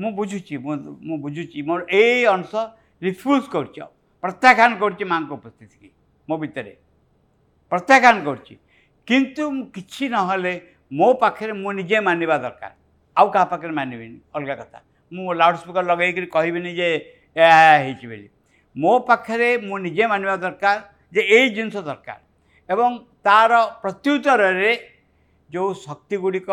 ମୁଁ 0.03 0.09
ବୁଝୁଛି 0.19 0.55
ମୁଁ 1.07 1.17
ବୁଝୁଛି 1.25 1.59
ମୋର 1.69 1.81
ଏଇ 2.01 2.21
ଅଂଶ 2.35 2.51
ରିଫ୍ୟୁଜ୍ 3.07 3.47
କରୁଛି 3.55 3.79
ଆଉ 3.85 3.89
ପ୍ରତ୍ୟାଖ୍ୟାନ 4.25 4.71
କରୁଛି 4.83 5.03
ମାଆଙ୍କ 5.11 5.31
ଉପସ୍ଥିତିକି 5.39 5.89
ମୋ 6.31 6.35
ଭିତରେ 6.45 6.73
ପ୍ରତ୍ୟାଖ୍ୟାନ 7.73 8.15
କରୁଛି 8.27 8.53
କିନ୍ତୁ 9.11 9.45
କିଛି 9.75 10.05
ନହେଲେ 10.15 10.53
ମୋ 10.99 11.07
ପାଖରେ 11.21 11.53
ମୁଁ 11.61 11.71
ନିଜେ 11.79 11.99
ମାନିବା 12.07 12.35
ଦରକାର 12.43 12.71
ଆଉ 13.19 13.27
କାହା 13.35 13.47
ପାଖରେ 13.53 13.73
ମାନିବିନି 13.79 14.17
ଅଲଗା 14.37 14.55
କଥା 14.61 14.79
ମୁଁ 15.13 15.27
ଲାଉଡ଼ 15.39 15.57
ସ୍ପିକର୍ 15.63 15.85
ଲଗେଇକରି 15.91 16.27
କହିବିନି 16.35 16.71
ଯେ 16.79 16.87
ଏହା 17.43 17.73
ହେଇଛି 17.83 18.05
ବୋଲି 18.11 18.27
ମୋ 18.83 18.93
ପାଖରେ 19.09 19.49
ମୁଁ 19.67 19.75
ନିଜେ 19.87 20.03
ମାନିବା 20.13 20.35
ଦରକାର 20.45 20.75
ଯେ 21.15 21.21
ଏଇ 21.37 21.47
ଜିନିଷ 21.57 21.75
ଦରକାର 21.89 22.19
ଏବଂ 22.73 22.91
ତା'ର 23.27 23.51
ପ୍ରତ୍ୟୁତ୍ତରରେ 23.83 24.71
ଯେଉଁ 25.53 25.69
ଶକ୍ତି 25.85 26.15
ଗୁଡ଼ିକ 26.25 26.49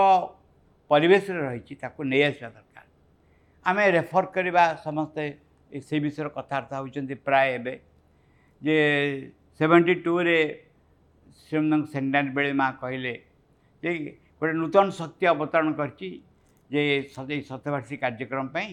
ପରିବେଶରେ 0.91 1.41
ରହିଛି 1.47 1.75
ତାକୁ 1.85 2.01
ନେଇ 2.13 2.23
ଆସିବା 2.29 2.49
ଦରକାର 2.57 2.87
ଆମେ 3.69 3.85
ରେଫର୍ 3.99 4.27
କରିବା 4.37 4.65
ସମସ୍ତେ 4.87 5.25
ସେ 5.89 5.97
ବିଷୟରେ 6.05 6.31
କଥାବାର୍ତ୍ତା 6.39 6.75
ହେଉଛନ୍ତି 6.83 7.15
ପ୍ରାୟ 7.29 7.47
ଏବେ 7.59 7.75
ଯେ 8.67 8.77
ସେଭେଣ୍ଟି 9.59 9.95
ଟୁରେ 10.05 10.39
ଶିବନନ୍ଦ 11.51 11.87
ସେଣ୍ଡାନ 11.93 12.27
ବେଳେ 12.37 12.51
ମା 12.61 12.67
କହିଲେ 12.83 13.13
ଯେ 13.85 13.91
ଗୋଟେ 14.43 14.53
ନୂତନ 14.61 14.87
ଶକ୍ତି 15.01 15.25
ଅବତରଣ 15.35 15.71
କରିଛି 15.81 16.09
ଯେ 16.75 16.81
ଏଇ 16.95 17.41
ଶତବାର୍ଷିକ 17.51 18.01
କାର୍ଯ୍ୟକ୍ରମ 18.05 18.47
ପାଇଁ 18.57 18.73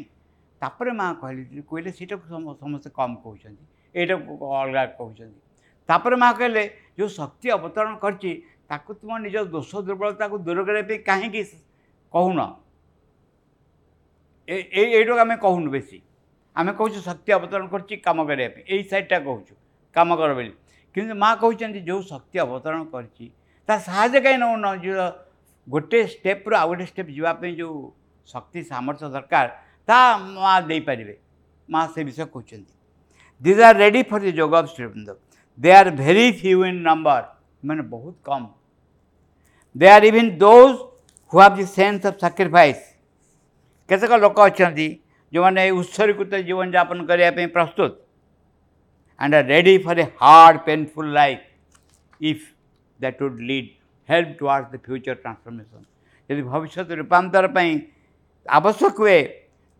ତାପରେ 0.64 0.92
ମା 1.00 1.08
କହିଲେ 1.22 1.42
କହିଲେ 1.72 1.92
ସେଇଟାକୁ 1.98 2.26
ସମସ୍ତେ 2.64 2.90
କମ୍ 3.00 3.16
କହୁଛନ୍ତି 3.26 3.64
ଏଇଟାକୁ 4.00 4.32
ଅଲଗା 4.62 4.82
କହୁଛନ୍ତି 5.00 5.38
ତାପରେ 5.90 6.16
ମା 6.24 6.30
କହିଲେ 6.40 6.64
ଯେଉଁ 6.98 7.10
ଶକ୍ତି 7.20 7.48
ଅବତରଣ 7.58 7.94
କରିଛି 8.04 8.32
ତାକୁ 8.72 8.90
ତୁମ 9.02 9.12
ନିଜ 9.26 9.36
ଦୋଷ 9.56 9.72
ଦୁର୍ବଳତାକୁ 9.90 10.36
ଦୂର 10.48 10.60
କରିବା 10.68 10.86
ପାଇଁ 10.90 11.00
କାହିଁକି 11.10 11.42
କହୁନ 12.16 12.40
ଏଇ 14.54 14.86
ଏଇଟାକୁ 14.98 15.20
ଆମେ 15.26 15.36
କହୁନୁ 15.46 15.70
ବେଶୀ 15.78 16.00
ଆମେ 16.60 16.72
କହୁଛୁ 16.80 17.00
ଶକ୍ତି 17.10 17.30
ଅବତରଣ 17.40 17.66
କରୁଛି 17.74 17.96
କାମ 18.08 18.18
କରିବା 18.30 18.50
ପାଇଁ 18.56 18.64
ଏଇ 18.74 18.82
ସାଇଡ଼୍ଟା 18.92 19.18
କହୁଛୁ 19.30 19.54
କାମ 19.98 20.10
କର 20.22 20.32
ବୋଲି 20.40 20.54
କିନ୍ତୁ 20.96 21.14
ମା' 21.22 21.36
କହିଛନ୍ତି 21.44 21.82
ଯେଉଁ 21.88 22.02
ଶକ୍ତି 22.12 22.38
ଅବତରଣ 22.46 22.82
କରିଛି 22.94 23.26
ତା 23.70 23.74
ସାହାଯ୍ୟ 23.88 24.20
କାହିଁ 24.28 24.38
ନେଉନ 24.44 24.66
ଯେଉଁ 24.86 25.06
ଗୋଟେ 25.76 26.00
ଷ୍ଟେପ୍ରୁ 26.16 26.54
ଆଉ 26.62 26.66
ଗୋଟେ 26.74 26.86
ଷ୍ଟେପ୍ 26.92 27.10
ଯିବା 27.18 27.32
ପାଇଁ 27.42 27.52
ଯେଉଁ 27.60 27.78
ଶକ୍ତି 28.34 28.60
ସାମର୍ଥ୍ୟ 28.72 29.08
ଦରକାର 29.16 29.46
ତା 29.90 30.00
ମା' 30.26 30.60
ଦେଇପାରିବେ 30.70 31.16
ମା' 31.76 31.86
ସେ 31.94 32.00
ବିଷୟ 32.10 32.26
କହୁଛନ୍ତି 32.36 32.74
these 33.46 33.62
are 33.68 33.78
ready 33.84 34.02
for 34.12 34.24
the 34.28 34.32
jog 34.42 34.54
of 34.62 34.72
Shrivrinda 34.76 35.08
they 35.66 35.70
are 35.80 35.90
very 36.02 36.28
few 36.42 36.56
in 36.70 36.82
number 36.88 37.24
ମାନେ 37.68 37.84
ବହୁତ 37.94 38.16
କମ୍ 38.30 38.48
they 39.82 39.88
are 39.96 40.06
even 40.12 40.32
those 40.46 40.78
who 41.32 41.36
have 41.44 41.56
the 41.60 41.66
sense 41.78 42.00
of 42.08 42.20
sacrifice 42.26 42.84
କେତେକ 43.90 44.12
ଲୋକ 44.26 44.38
ଅଛନ୍ତି 44.52 44.88
ଯେଉଁମାନେ 45.34 45.62
ଉତ୍ସର୍ଗୀକୃତ 45.80 46.34
ଜୀବନଯାପନ 46.48 47.00
କରିବା 47.10 47.30
ପାଇଁ 47.38 47.48
ପ୍ରସ୍ତୁତ 47.58 47.90
and 49.20 49.34
are 49.34 49.46
ready 49.46 49.78
for 49.80 49.94
a 49.94 50.06
hard, 50.20 50.66
painful 50.66 51.06
life 51.06 51.40
if 52.20 52.54
that 53.00 53.20
would 53.22 53.40
lead, 53.40 53.76
help 54.06 54.38
towards 54.40 54.72
the 54.72 54.80
future 54.88 55.16
transformation. 55.16 55.86
यदि 56.32 56.42
भविष्य 56.54 56.84
रूपातर 57.02 57.48
पर 57.58 57.82
आवश्यक 58.58 58.98
हुए 59.00 59.18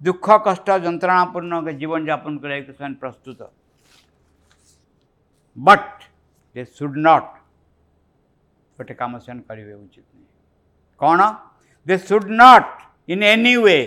दुख 0.04 0.30
कष्ट 0.48 0.70
जंत्रणापूर्ण 0.86 1.76
जीवन 1.78 2.06
जापन 2.06 2.38
करने 2.46 2.90
प्रस्तुत 3.04 3.50
बट 5.70 5.88
दे 6.56 6.66
सुड 6.66 6.98
नॉट 7.08 7.24
गोटे 8.78 8.94
काम 8.94 9.18
से 9.20 9.34
करेंगे 9.40 9.74
उचित 9.74 10.04
नहीं 10.16 10.26
कौन 11.00 11.22
they 11.88 11.98
should 11.98 12.30
not 12.42 12.78
in 13.12 13.24
any 13.34 13.56
way 13.68 13.78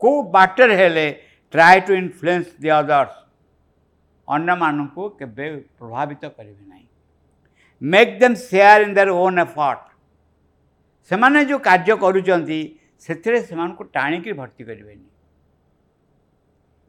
को 0.00 0.22
बाटर 0.38 0.70
हेले 0.80 1.10
try 1.52 1.80
to 1.86 1.94
influence 1.94 2.54
the 2.62 2.68
others 2.78 3.21
ଅନ୍ୟମାନଙ୍କୁ 4.34 5.08
କେବେ 5.18 5.46
ପ୍ରଭାବିତ 5.78 6.24
କରିବେ 6.38 6.64
ନାହିଁ 6.72 6.86
make 7.94 8.14
them 8.20 8.36
share 8.48 8.82
in 8.86 8.94
their 8.96 9.10
own 9.24 9.38
effort 9.46 9.80
ସେମାନେ 11.10 11.38
ଯେଉଁ 11.48 11.58
କାର୍ଯ୍ୟ 11.68 11.94
କରୁଛନ୍ତି 12.04 12.58
ସେଥିରେ 13.06 13.38
ସେମାନଙ୍କୁ 13.48 13.82
ଟାଣିକି 13.96 14.32
ଭର୍ତ୍ତି 14.40 14.62
କରିବେନି 14.68 15.06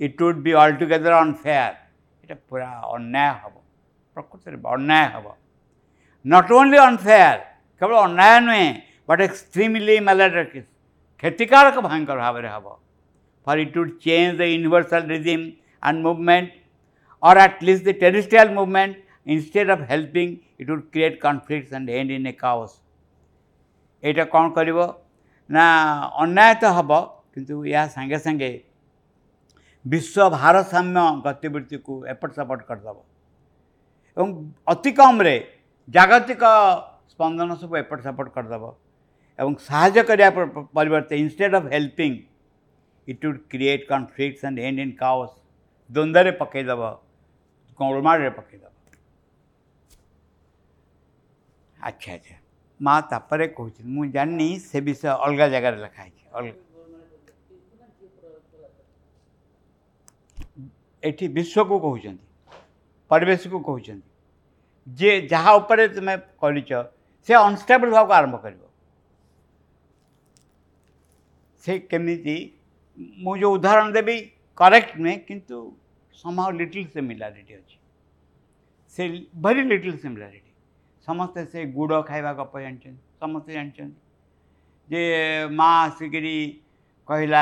it 0.05 0.21
would 0.27 0.39
be 0.45 0.51
altogether 0.83 1.13
unfair 1.25 1.77
ଏଇଟା 2.23 2.35
ପୁରା 2.51 2.69
ଅନ୍ୟାୟ 2.97 3.31
ହେବ 3.41 3.53
ପ୍ରକୃତରେ 4.17 4.57
ଅନ୍ୟାୟ 4.77 5.05
ହେବ 5.15 5.25
ନଟ୍ 6.33 6.51
ଓନ୍ଲି 6.59 6.77
ଅନଫେୟାର୍ 6.87 7.39
କେବଳ 7.79 7.95
ଅନ୍ୟାୟ 8.07 8.35
ନୁହେଁ 8.47 8.67
ବଟ୍ 9.09 9.21
ଏକ୍ସଟ୍ରିମଲି 9.27 9.95
ମ୍ୟାଲେଟ୍ରିକ୍ସ 10.07 10.67
କ୍ଷତିକାରକ 11.21 11.75
ଭୟଙ୍କର 11.87 12.17
ଭାବରେ 12.25 12.47
ହେବ 12.55 12.65
for 13.45 13.59
it 13.65 13.75
would 13.81 13.91
change 14.05 14.29
the 14.39 14.43
universal 14.53 15.05
regime 15.15 15.45
and 15.87 15.97
movement 16.07 16.49
or 17.29 17.33
at 17.37 17.61
least 17.61 17.85
the 17.85 17.93
terrestrial 17.93 18.49
movement, 18.57 18.97
instead 19.35 19.69
of 19.75 19.79
helping, 19.91 20.31
it 20.59 20.67
would 20.69 20.85
create 20.93 21.15
conflicts 21.25 21.71
and 21.77 21.89
end 21.99 22.09
in 22.17 22.23
a 22.31 22.35
chaos. 22.43 22.71
এটা 24.09 24.23
କ'ଣ 24.33 24.45
କରିବ 24.57 24.85
ନା 25.55 25.65
ଅନ୍ୟାୟ 26.23 26.53
ତ 26.61 26.65
ହେବ 26.77 26.95
କିନ୍ତୁ 27.35 27.55
ଏହା 27.73 27.83
ସାଙ୍ଗେ 27.93 28.17
ସାଙ୍ଗେ 28.25 28.49
ବିଶ୍ୱ 29.93 30.35
ଭାରସାମ୍ୟ 30.41 31.03
ଗତିବୃତ୍ତିକୁ 31.27 31.95
ଏପଟ 32.13 32.31
ସେପଟ 32.39 32.61
କରିଦେବ 32.69 32.97
ଏବଂ 34.17 34.29
ଅତି 34.73 34.89
କମ୍ରେ 34.99 35.35
ଜାଗତିକ 35.97 36.45
ସ୍ପନ୍ଦନ 37.13 37.51
ସବୁ 37.61 37.75
ଏପଟ 37.83 37.99
ସେପଟ 38.07 38.27
କରିଦେବ 38.35 38.67
ଏବଂ 39.41 39.53
ସାହାଯ୍ୟ 39.69 40.03
କରିବା 40.09 40.29
ପରିବର୍ତ୍ତେ 40.77 41.15
instead 41.23 41.53
of 41.61 41.67
helping 41.75 42.11
it 43.11 43.23
would 43.23 43.39
create 43.53 43.83
conflicts 43.93 44.45
and 44.47 44.57
end 44.67 44.77
in 44.85 44.95
chaos 45.05 45.33
ଦ୍ୱନ୍ଦ୍ୱରେ 45.95 46.31
ପକାଇଦେବ 46.43 46.83
ಕೌಳು 47.81 47.99
ಮಾಡಿರ್ಬೇಕಿದು 48.09 48.61
ଆଚ୍ଛା 51.87 52.11
ଆଚ୍ଛା 52.19 52.35
ମା 52.85 52.93
ତାପରେ 53.11 53.45
କହୁଛନ୍ତି 53.55 53.81
ମୁଁ 53.93 54.03
ଜାଣିନି 54.15 54.45
ସେ 54.67 54.77
ବିଷୟ 54.87 55.05
ଅଲଗା 55.25 55.45
ଜାଗାରେ 55.53 55.77
ଲେଖା 55.85 55.99
ହେଇଛି 56.05 56.23
ଅଲଗା 56.37 56.55
ଏଠି 61.07 61.25
ବିଶ୍ୱକୁ 61.37 61.77
କହୁଛନ୍ତି 61.87 62.23
ପରିବେଶକୁ 63.11 63.57
କହୁଛନ୍ତି 63.69 64.05
ଯିଏ 64.97 65.15
ଯାହା 65.33 65.51
ଉପରେ 65.61 65.83
ତୁମେ 65.95 66.13
କରିଛ 66.41 66.69
ସେ 67.25 67.31
ଅନଷ୍ଟେବୁଲ୍ 67.47 67.91
ହେବାକୁ 67.97 68.11
ଆରମ୍ଭ 68.19 68.35
କରିବ 68.45 68.63
ସେ 71.63 71.73
କେମିତି 71.91 72.35
ମୁଁ 73.23 73.33
ଯେଉଁ 73.41 73.53
ଉଦାହରଣ 73.57 73.87
ଦେବି 73.97 74.17
କରେକ୍ଟ 74.61 74.89
ନୁହେଁ 75.03 75.17
କିନ୍ତୁ 75.29 75.59
somehow 76.21 76.47
little 76.61 76.85
similarity 76.95 77.53
ଅଛି 77.57 77.77
ସେ 78.95 79.05
ଭେରି 79.45 79.63
ଲିଟିଲ୍ 79.71 79.95
ସିମିଲାରିଟି 80.03 80.51
ସମସ୍ତେ 81.07 81.45
ସେ 81.53 81.63
ଗୁଡ଼ 81.77 81.99
ଖାଇବା 82.09 82.33
ଗପ 82.39 82.61
ଜାଣିଛନ୍ତି 82.65 83.05
ସମସ୍ତେ 83.23 83.55
ଜାଣିଛନ୍ତି 83.57 84.01
ଯେ 84.93 85.01
ମା 85.61 85.69
ଆସିକିରି 85.87 86.35
କହିଲା 87.13 87.41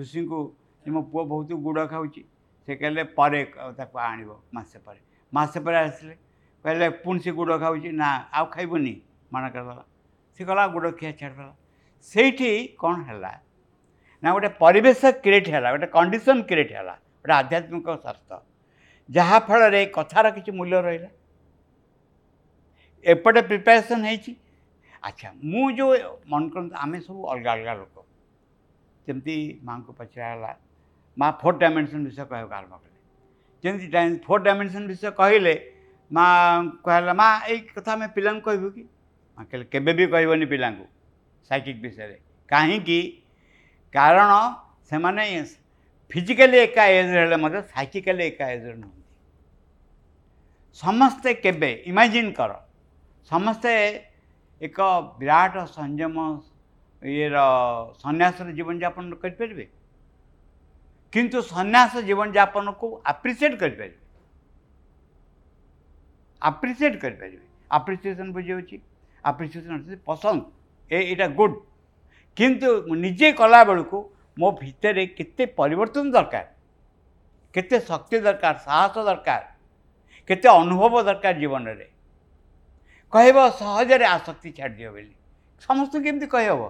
ଋଷିଙ୍କୁ 0.00 0.40
ଯେ 0.84 0.94
ମୋ 0.96 1.02
ପୁଅ 1.14 1.24
ବହୁତ 1.34 1.58
ଗୁଡ଼ 1.66 1.86
ଖାଉଛି 1.92 2.22
ସେ 2.66 2.78
କହିଲେ 2.82 3.04
ପରେ 3.20 3.40
ତାକୁ 3.80 4.00
ଆଣିବ 4.08 4.38
ମାସେ 4.60 4.82
ପରେ 4.86 5.00
ମାସେ 5.40 5.64
ପରେ 5.68 5.78
ଆସିଲେ 5.84 6.16
କହିଲେ 6.64 6.88
ପୁଣି 7.04 7.26
ସେ 7.28 7.36
ଗୁଡ଼ 7.40 7.60
ଖାଉଛି 7.66 7.88
ନା 8.00 8.10
ଆଉ 8.38 8.46
ଖାଇବୁନି 8.56 8.94
ମନା 9.34 9.48
କରିଦେଲା 9.56 9.84
ସେ 10.36 10.42
କହିଲା 10.48 10.64
ଗୁଡ଼ 10.76 10.92
ଖିଆ 11.02 11.12
ଛାଡ଼ିଦେଲା 11.20 11.54
ସେଇଠି 12.12 12.50
କ'ଣ 12.82 12.94
ହେଲା 13.10 13.32
ନା 14.24 14.28
ଗୋଟେ 14.36 14.48
ପରିବେଶ 14.64 15.00
କ୍ରିଏଟ୍ 15.24 15.48
ହେଲା 15.54 15.68
ଗୋଟେ 15.76 15.86
କଣ୍ଡିସନ୍ 15.98 16.42
କ୍ରିଏଟ୍ 16.50 16.72
ହେଲା 16.80 16.94
ଗୋଟେ 17.22 17.32
ଆଧ୍ୟାତ୍ମିକ 17.34 17.86
ସ୍ୱାସ୍ଥ୍ୟ 18.04 18.40
ଯାହାଫଳରେ 19.16 19.80
କଥାର 19.96 20.26
କିଛି 20.38 20.50
ମୂଲ୍ୟ 20.60 20.78
ରହିଲା 20.86 21.08
ଏପଟେ 23.14 23.40
ପ୍ରିପାରେସନ୍ 23.50 24.04
ହେଇଛି 24.08 24.32
ଆଚ୍ଛା 25.08 25.28
ମୁଁ 25.52 25.64
ଯେଉଁ 25.78 25.92
ମନେ 26.32 26.46
କରନ୍ତୁ 26.56 26.74
ଆମେ 26.86 26.98
ସବୁ 27.06 27.20
ଅଲଗା 27.34 27.50
ଅଲଗା 27.58 27.72
ଲୋକ 27.82 27.96
ଯେମିତି 29.08 29.34
ମାଆଙ୍କୁ 29.70 29.90
ପଚରା 30.00 30.24
ହେଲା 30.32 30.50
ମା 31.22 31.26
ଫୋର୍ 31.42 31.58
ଡାଇମେନ୍ସନ୍ 31.62 32.04
ବିଷୟ 32.08 32.26
କହିବାକୁ 32.32 32.54
ଆରମ୍ଭ 32.60 32.74
କଲେ 32.82 32.98
ଯେମିତି 33.64 33.86
ଫୋର୍ 34.26 34.42
ଡାଇମେନ୍ସନ୍ 34.48 34.86
ବିଷୟ 34.92 35.14
କହିଲେ 35.22 35.54
ମା 36.18 36.24
କହିଲା 36.86 37.12
ମା 37.22 37.28
ଏଇ 37.50 37.58
କଥା 37.76 37.90
ଆମେ 37.96 38.06
ପିଲାଙ୍କୁ 38.18 38.42
କହିବୁ 38.50 38.68
କି 38.78 38.82
ମା 39.36 39.40
କହିଲେ 39.50 39.66
କେବେ 39.74 39.92
ବି 40.00 40.04
କହିବନି 40.14 40.46
ପିଲାଙ୍କୁ 40.54 40.84
ସାଇକିକ୍ 41.48 41.80
ବିଷୟରେ 41.86 42.16
କାହିଁକି 42.54 42.98
କାରଣ 43.98 44.30
ସେମାନେ 44.92 45.24
ఫిజికల్ 46.12 46.54
ఎక్క 46.64 46.78
ఏజ్ 46.98 47.12
వెళ్ళే 47.18 47.36
ମଧ୍ୟ 47.44 47.58
ସାଇକିକାଲି 47.72 48.22
ଏକା 48.30 48.44
ଏଜ୍ରେ 48.54 48.72
ନୁହନ୍ତି 48.82 49.02
ସମସ୍ତେ 50.82 51.30
କେବେ 51.44 51.70
ଇମାଜିନ୍ 51.92 52.28
କର 52.38 52.52
ସମସ୍ତେ 53.32 53.72
ଏକ 54.66 54.78
ବିରାଟ 55.22 55.54
ସଂଯମ 55.78 56.16
ଇଏର 57.14 57.38
ସନ୍ନ୍ୟାସର 58.02 58.46
ଜୀବନଯାପନ 58.58 59.04
କରିପାରିବେ 59.24 59.66
କିନ୍ତୁ 61.16 61.38
ସନ୍ନ୍ୟାସ 61.54 61.92
ଜୀବନଯାପନକୁ 62.10 62.86
ଆପ୍ରିସିଏଟ୍ 63.14 63.56
କରିପାରିବେ 63.62 63.98
ଆପ୍ରିସିଏଟ୍ 66.50 66.96
କରିପାରିବେ 67.06 67.46
ଆପ୍ରିସିଏସନ୍ 67.78 68.32
ବୁଝାଉଛି 68.38 68.76
ଆପ୍ରିସିଏସନ୍ 69.32 69.98
ପସନ୍ଦ 70.08 70.42
ଏ 70.96 70.98
ଏଇଟା 71.10 71.26
ଗୁଡ଼୍ 71.40 71.58
କିନ୍ତୁ 72.42 72.68
ନିଜେ 73.06 73.28
କଲାବେଳକୁ 73.42 73.98
ମୋ 74.40 74.48
ଭିତରେ 74.58 75.02
କେତେ 75.16 75.46
ପରିବର୍ତ୍ତନ 75.60 76.12
ଦରକାର 76.16 76.46
କେତେ 77.56 77.80
ଶକ୍ତି 77.88 78.20
ଦରକାର 78.26 78.54
ସାହସ 78.66 79.04
ଦରକାର 79.08 80.24
କେତେ 80.30 80.48
ଅନୁଭବ 80.60 81.02
ଦରକାର 81.08 81.34
ଜୀବନରେ 81.42 81.88
କହିବ 83.16 83.36
ସହଜରେ 83.60 84.06
ଆସକ୍ତି 84.14 84.52
ଛାଡ଼ିଦିଅ 84.60 84.90
ବୋଲି 84.94 85.14
ସମସ୍ତଙ୍କୁ 85.66 86.04
କେମିତି 86.06 86.26
କହିହେବ 86.36 86.62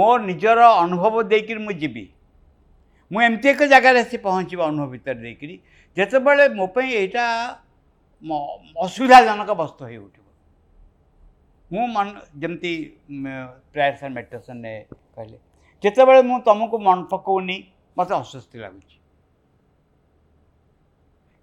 ମୋ 0.00 0.08
ନିଜର 0.28 0.70
ଅନୁଭବ 0.84 1.14
ଦେଇକରି 1.32 1.60
ମୁଁ 1.66 1.76
ଯିବି 1.82 2.04
ମୁଁ 3.14 3.20
ଏମିତି 3.28 3.46
ଏକ 3.54 3.68
ଜାଗାରେ 3.74 4.00
ଆସି 4.06 4.16
ପହଞ୍ଚିବି 4.26 4.62
ଅନୁଭବ 4.70 4.88
ଭିତରେ 4.96 5.20
ଦେଇକରି 5.26 5.54
ଯେତେବେଳେ 6.00 6.44
ମୋ 6.58 6.66
ପାଇଁ 6.78 6.88
ଏଇଟା 7.02 7.24
ଅସୁବିଧାଜନକ 8.88 9.48
ବସ୍ତୁ 9.62 9.80
ହୋଇ 9.90 9.98
ଉଠିବ 10.06 10.26
ମୁଁ 11.76 11.84
ମନ 11.98 12.06
ଯେମିତି 12.46 12.70
ପ୍ରାୟ 13.72 13.92
ସାର୍ 14.00 14.14
ମେଡ଼ିଟେସନରେ 14.16 14.72
କହିଲେ 15.16 15.38
ଯେତେବେଳେ 15.84 16.20
ମୁଁ 16.28 16.36
ତୁମକୁ 16.48 16.76
ମନେ 16.88 17.02
ପକାଉନି 17.12 17.56
ମୋତେ 17.98 18.12
ଅସ୍ୱସ୍ତି 18.20 18.58
ଲାଗୁଛି 18.64 18.92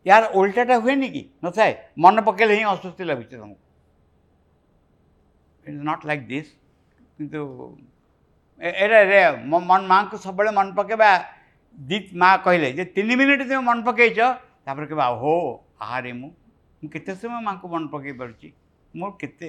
ୟାର 0.10 0.24
ଓଲଟାଟା 0.40 0.76
ହୁଏନି 0.84 1.08
କି 1.16 1.22
ନଥାଏ 1.46 1.74
ମନେ 2.04 2.22
ପକାଇଲେ 2.28 2.54
ହିଁ 2.60 2.66
ଅସ୍ୱସ୍ତି 2.74 3.04
ଲାଗୁଛି 3.10 3.30
ତୁମକୁ 3.42 3.60
ଇଟ୍ସ 5.68 5.82
ନଟ୍ 5.90 6.04
ଲାଇକ୍ 6.10 6.24
ଦିସ୍ 6.32 6.50
କିନ୍ତୁ 7.18 7.40
ଏଇଟା 8.68 8.98
ମାଆଙ୍କୁ 9.92 10.16
ସବୁବେଳେ 10.26 10.52
ମନେ 10.60 10.72
ପକାଇବା 10.80 11.10
ଦି 11.90 11.98
ମାଆ 12.22 12.34
କହିଲେ 12.46 12.70
ଯେ 12.78 12.84
ତିନି 12.96 13.14
ମିନିଟ୍ 13.20 13.44
ତୁମେ 13.50 13.62
ମନେ 13.70 13.82
ପକାଇଛ 13.90 14.18
ତାପରେ 14.66 14.86
କହିବା 14.92 15.06
ହୋ 15.22 15.36
ଆହାରେ 15.86 16.12
ମୁଁ 16.22 16.30
ମୁଁ 16.82 16.88
କେତେ 16.96 17.12
ସମୟ 17.22 17.40
ମାଆଙ୍କୁ 17.48 17.66
ମନେ 17.76 17.88
ପକାଇ 17.94 18.14
ପାରୁଛି 18.22 18.48
ମୋର 18.98 19.12
କେତେ 19.22 19.46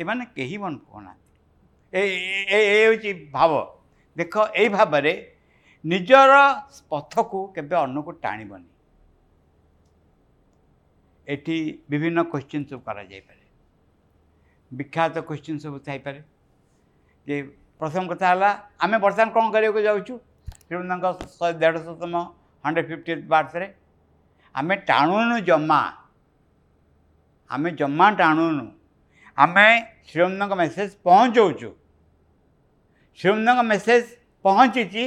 ଏମାନେ 0.00 0.24
କେହି 0.36 0.56
ମନେ 0.64 0.78
ପକାଉନାହାନ୍ତି 0.84 2.50
ଏ 2.56 2.58
ହେଉଛି 2.74 3.08
ଭାବ 3.36 3.52
ଦେଖ 4.18 4.46
ଏଇ 4.62 4.68
ଭାବରେ 4.76 5.12
ନିଜର 5.90 6.34
ପଥକୁ 6.92 7.40
କେବେ 7.58 7.76
ଅନ୍ୟକୁ 7.84 8.12
ଟାଣିବନି 8.24 8.68
ଏଠି 11.32 11.56
ବିଭିନ୍ନ 11.90 12.20
କ୍ୱେଶ୍ଚିନ୍ 12.32 12.66
ସବୁ 12.70 12.80
କରାଯାଇପାରେ 12.88 13.44
ବିଖ୍ୟାତ 14.78 15.14
କ୍ୱେଶ୍ଚିନ୍ 15.28 15.60
ସବୁ 15.66 15.76
ଥାଇପାରେ 15.88 16.20
ଯେ 17.30 17.36
ପ୍ରଥମ 17.82 18.02
କଥା 18.12 18.26
ହେଲା 18.32 18.50
ଆମେ 18.86 18.96
ବର୍ତ୍ତମାନ 19.04 19.30
କ'ଣ 19.36 19.46
କରିବାକୁ 19.56 19.84
ଯାଉଛୁ 19.88 20.14
ଶ୍ରୀମନ୍ଦାଙ୍କ 20.66 21.06
ଶହେ 21.38 21.52
ଦେଢ଼ଶହତମ 21.62 22.14
ହଣ୍ଡ୍ରେଡ଼ 22.66 22.86
ଫିଫ୍ଟି 22.94 23.12
ବାର୍ଥରେ 23.34 23.66
ଆମେ 24.62 24.74
ଟାଣୁନୁ 24.90 25.36
ଜମା 25.50 25.80
ଆମେ 27.56 27.68
ଜମା 27.82 28.06
ଟାଣୁନୁ 28.20 28.66
ଆମେ 29.46 29.66
ଶ୍ରୀମନ୍ଦାଙ୍କ 30.10 30.54
ମେସେଜ୍ 30.64 30.92
ପହଞ୍ଚଉଛୁ 31.08 31.70
ଶିବଙ୍କ 33.18 33.60
ମେସେଜ୍ 33.72 34.06
ପହଞ୍ଚିଛି 34.46 35.04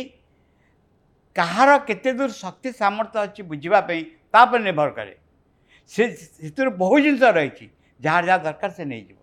କାହାର 1.40 1.70
କେତେ 1.88 2.12
ଦୂର 2.18 2.32
ଶକ୍ତି 2.44 2.70
ସାମର୍ଥ୍ୟ 2.82 3.18
ଅଛି 3.26 3.42
ବୁଝିବା 3.52 3.80
ପାଇଁ 3.92 4.02
ତା 4.36 4.40
ଉପରେ 4.48 4.62
ନିର୍ଭର 4.68 4.90
କରେ 5.00 5.16
ସେ 5.94 6.04
ସେଥିରୁ 6.42 6.70
ବହୁ 6.82 6.96
ଜିନିଷ 7.06 7.24
ରହିଛି 7.40 7.66
ଯାହାର 8.08 8.24
ଯାହା 8.32 8.40
ଦରକାର 8.48 8.72
ସେ 8.80 8.84
ନେଇଯିବ 8.92 9.20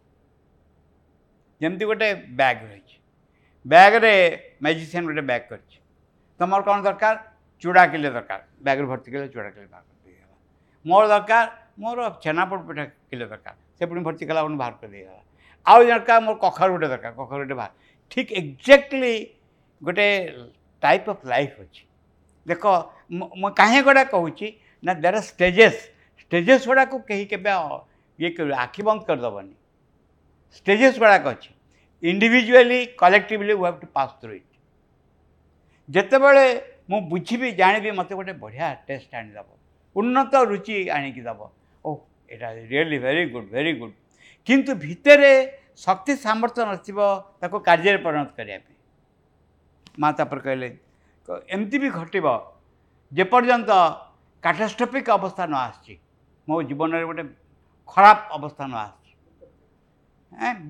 ଯେମିତି 1.63 1.85
ଗୋଟେ 1.93 2.09
ବ୍ୟାଗ୍ 2.41 2.61
ରହିଛି 2.71 2.97
ବ୍ୟାଗ୍ରେ 3.75 4.13
ମ୍ୟାଜିସିଆନ୍ 4.65 5.07
ଗୋଟେ 5.11 5.25
ବ୍ୟାଗ୍ 5.31 5.47
କରିଛି 5.53 5.79
ତୁମର 6.43 6.61
କ'ଣ 6.71 6.77
ଦରକାର 6.89 7.15
ଚୁଡ଼ା 7.63 7.85
କିଲେ 7.95 8.09
ଦରକାର 8.17 8.41
ବ୍ୟାଗ୍ରେ 8.67 8.87
ଭର୍ତ୍ତି 8.93 9.11
କଲେ 9.17 9.27
ଚୁଡ଼ା 9.37 9.51
କିଲେ 9.57 9.69
ବାହାର 9.73 9.85
କରିଦେଇଗଲା 9.91 10.37
ମୋର 10.91 11.05
ଦରକାର 11.13 11.47
ମୋର 11.83 11.99
ଛେନାପୋଡ଼ 12.25 12.61
ପିଠା 12.71 12.85
କିଲେ 13.11 13.25
ଦରକାର 13.33 13.55
ସେ 13.79 13.83
ପୁଣି 13.91 14.01
ଭର୍ତ୍ତି 14.09 14.25
କଲା 14.31 14.41
ପୁଣି 14.47 14.57
ବାହାର 14.63 14.75
କରିଦେଇଗଲା 14.83 15.21
ଆଉ 15.71 15.81
ଦରକାର 15.91 16.19
ମୋର 16.27 16.37
କଖାରୁ 16.47 16.71
ଗୋଟେ 16.75 16.89
ଦରକାର 16.95 17.13
କଖାରୁ 17.21 17.43
ଗୋଟେ 17.45 17.57
ବାହାର 17.63 17.97
ঠিক 18.13 18.27
ଏକ୍ଜାକ୍ଟଲି 18.41 19.13
ଗୋଟେ 19.89 20.07
ଟାଇପ୍ 20.85 21.09
ଅଫ୍ 21.13 21.23
ଲାଇଫ୍ 21.33 21.61
ଅଛି 21.65 21.85
ଦେଖ 22.53 22.63
ମୁଁ 23.41 23.51
କାହିଁ 23.61 23.81
ଗୁଡ଼ା 23.89 24.03
କହୁଛି 24.15 24.49
ନା 24.89 24.93
ଦେର୍ 25.05 25.17
ଆର୍ 25.21 25.27
ଷ୍ଟେଜେସ୍ 25.33 25.81
ଷ୍ଟେଜେସ୍ 26.23 26.65
ଗୁଡ଼ାକୁ 26.71 26.97
କେହି 27.11 27.25
କେବେ 27.35 27.53
ଇଏ 28.23 28.31
କରିବ 28.39 28.55
ଆଖି 28.65 28.83
ବନ୍ଦ 28.91 29.01
କରିଦେବନି 29.13 29.55
ଷ୍ଟେଜେସ୍ 30.61 30.99
ଗୁଡ଼ାକ 31.03 31.25
ଅଛି 31.37 31.53
individually 32.13 32.79
collectively 33.05 33.53
we 33.57 33.63
have 33.69 33.79
to 33.83 33.87
pass 33.99 34.13
through 34.25 34.33
it 34.41 34.51
ଯେତେବେଳେ 35.99 36.45
ମୁଁ 36.95 37.01
ବୁଝିବି 37.15 37.49
ଜାଣିବି 37.61 37.91
ମୋତେ 38.01 38.13
ଗୋଟେ 38.23 38.35
ବଢ଼ିଆ 38.45 38.69
ଟେଷ୍ଟ 38.91 39.11
ଆଣିଦେବ 39.21 39.49
ଉନ୍ନତ 40.03 40.33
ରୁଚି 40.53 40.77
ଆଣିକି 40.97 41.23
ଦେବ 41.29 41.41
ଓ 41.87 41.89
ଏଇଟା 42.35 42.49
really 42.71 42.99
very 43.07 43.25
good 43.35 43.49
very 43.57 43.73
good 43.81 43.97
କିନ୍ତୁ 44.49 44.73
ଭିତରେ 44.85 45.33
ଶକ୍ତି 45.85 46.15
ସାମର୍ଥ୍ୟ 46.23 46.65
ନଥିବ 46.71 47.01
ତାକୁ 47.43 47.57
କାର୍ଯ୍ୟରେ 47.69 48.01
ପରିଣତ 48.07 48.31
କରିବା 48.39 48.59
ପାଇଁ 48.65 48.77
ମା 50.05 50.09
ତାପରେ 50.21 50.41
କହିଲେ 50.47 50.69
ଏମିତି 51.57 51.79
ବି 51.85 51.91
ଘଟିବ 51.99 52.27
ଯେପର୍ଯ୍ୟନ୍ତ 53.21 53.71
କାଟାଷ୍ଟ୍ରଫିକ୍ 54.47 55.09
ଅବସ୍ଥା 55.19 55.45
ନ 55.53 55.55
ଆସିଛି 55.69 55.95
ମୋ 56.49 56.59
ଜୀବନରେ 56.73 57.05
ଗୋଟେ 57.11 57.23
ଖରାପ 57.93 58.19
ଅବସ୍ଥା 58.37 58.65
ନ 58.73 58.75
ଆସିଛି 58.87 59.13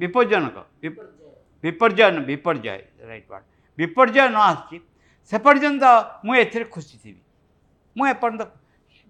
ବିପଜ୍ଜନକ 0.01 0.57
ବିପର୍ଯ୍ୟୟ 1.65 2.21
ବିପର୍ଯ୍ୟୟ 2.31 2.77
ରାଇଟ୍ 3.11 3.27
ୱାର୍ଡ଼ 3.31 3.45
ବିପର୍ଯ୍ୟୟ 3.81 4.25
ନ 4.37 4.37
ଆସିଛି 4.51 4.77
ସେପର୍ଯ୍ୟନ୍ତ 5.31 5.85
ମୁଁ 6.27 6.35
ଏଥିରେ 6.45 6.65
ଖୁସି 6.77 6.95
ଥିବି 7.03 7.21
ମୁଁ 7.99 8.07
ଏପର୍ଯ୍ୟନ୍ତ 8.15 8.43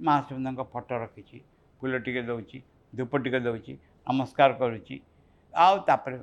ମା 0.07 0.15
ସୁନ୍ଦରଙ୍କ 0.29 0.61
ଫଟୋ 0.73 0.95
ରଖିଛି 1.05 1.37
ଫୁଲ 1.81 1.93
ଟିକେ 2.07 2.23
ଦେଉଛି 2.31 2.57
ଧୂପ 2.99 3.13
ଟିକେ 3.25 3.41
ଦେଉଛି 3.47 3.73
ନମସ୍କାର 4.11 4.51
କରୁଛି 4.61 4.95
ଆଉ 5.65 5.75
ତାପରେ 5.89 6.17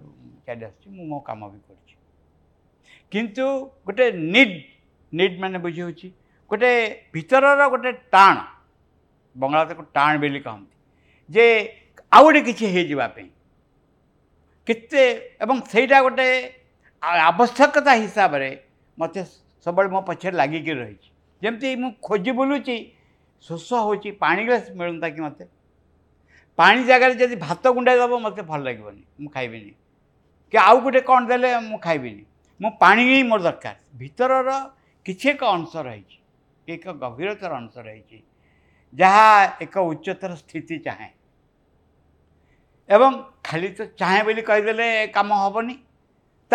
ଚାଲି 0.48 0.64
ଆସୁଛି 0.68 0.88
ମୁଁ 0.98 1.04
ମୋ 1.12 1.20
କାମ 1.30 1.42
ବି 1.52 1.60
କରୁଛି 1.68 1.96
କିନ୍ତୁ 3.16 3.46
ଗୋଟେ 3.90 4.06
ନିଡ୍ 4.36 4.56
ନିଡ୍ 5.22 5.36
ମାନେ 5.44 5.58
ବୁଝି 5.66 5.82
ହେଉଛି 5.86 6.08
ଗୋଟେ 6.54 6.72
ଭିତରର 7.16 7.62
ଗୋଟେ 7.74 7.92
ଟାଣ 8.16 8.36
ବଙ୍ଗଳା 9.44 9.64
ତାକୁ 9.72 9.84
ଟାଣ 9.98 10.12
ବୋଲି 10.26 10.40
କହନ୍ତି 10.48 10.76
ଯେ 11.38 11.44
ଆଉ 12.20 12.24
ଗୋଟେ 12.30 12.42
କିଛି 12.50 12.66
ହେଇଯିବା 12.76 13.08
ପାଇଁ 13.18 13.28
କେତେ 14.70 15.02
ଏବଂ 15.46 15.56
ସେଇଟା 15.74 15.98
ଗୋଟେ 16.08 16.28
ଆବଶ୍ୟକତା 17.30 17.92
ହିସାବରେ 18.04 18.50
ମୋତେ 19.02 19.22
ସବୁବେଳେ 19.66 19.90
ମୋ 19.96 20.00
ପଛରେ 20.12 20.36
ଲାଗିକି 20.42 20.72
ରହିଛି 20.84 21.10
ଯେମିତି 21.44 21.68
ମୁଁ 21.84 21.90
ଖୋଜି 22.10 22.32
ବୁଲୁଛି 22.40 22.76
ଶୋଷ 23.48 23.70
ହେଉଛି 23.90 24.10
ପାଣି 24.24 24.42
ଗ୍ଲାସ୍ 24.50 24.68
ମିଳନ୍ତା 24.82 25.08
କି 25.14 25.20
ମୋତେ 25.28 25.46
ପାଣି 26.62 26.82
ଜାଗାରେ 26.90 27.16
ଯଦି 27.22 27.36
ଭାତ 27.48 27.72
ଗୁଣ୍ଡାଏ 27.78 27.98
ଦେବ 28.00 28.14
ମୋତେ 28.24 28.44
ଭଲ 28.52 28.60
ଲାଗିବନି 28.68 29.02
ମୁଁ 29.24 29.30
ଖାଇବିନି 29.36 29.72
କି 30.54 30.58
ଆଉ 30.68 30.78
ଗୋଟେ 30.86 31.02
କ'ଣ 31.10 31.22
ଦେଲେ 31.32 31.50
ମୁଁ 31.70 31.78
ଖାଇବିନି 31.86 32.24
ମୁଁ 32.66 32.70
ପାଣି 32.84 33.02
ହିଁ 33.10 33.18
ମୋର 33.32 33.42
ଦରକାର 33.48 33.76
ଭିତରର 34.02 34.54
କିଛି 35.10 35.28
ଏକ 35.34 35.44
ଅଂଶ 35.58 35.84
ରହିଛି 35.88 36.18
ଏକ 36.76 36.96
ଗଭୀରତର 37.04 37.52
ଅଂଶ 37.62 37.76
ରହିଛି 37.90 38.18
ଯାହା 39.02 39.28
ଏକ 39.66 39.76
ଉଚ୍ଚତର 39.92 40.32
ସ୍ଥିତି 40.44 40.78
ଚାହେଁ 40.88 41.12
ଏବଂ 42.96 43.20
ଖାଲି 43.50 43.70
ତ 43.78 43.80
ଚାହେଁ 44.02 44.24
ବୋଲି 44.30 44.42
କହିଦେଲେ 44.50 44.88
କାମ 45.20 45.40
ହେବନି 45.44 45.76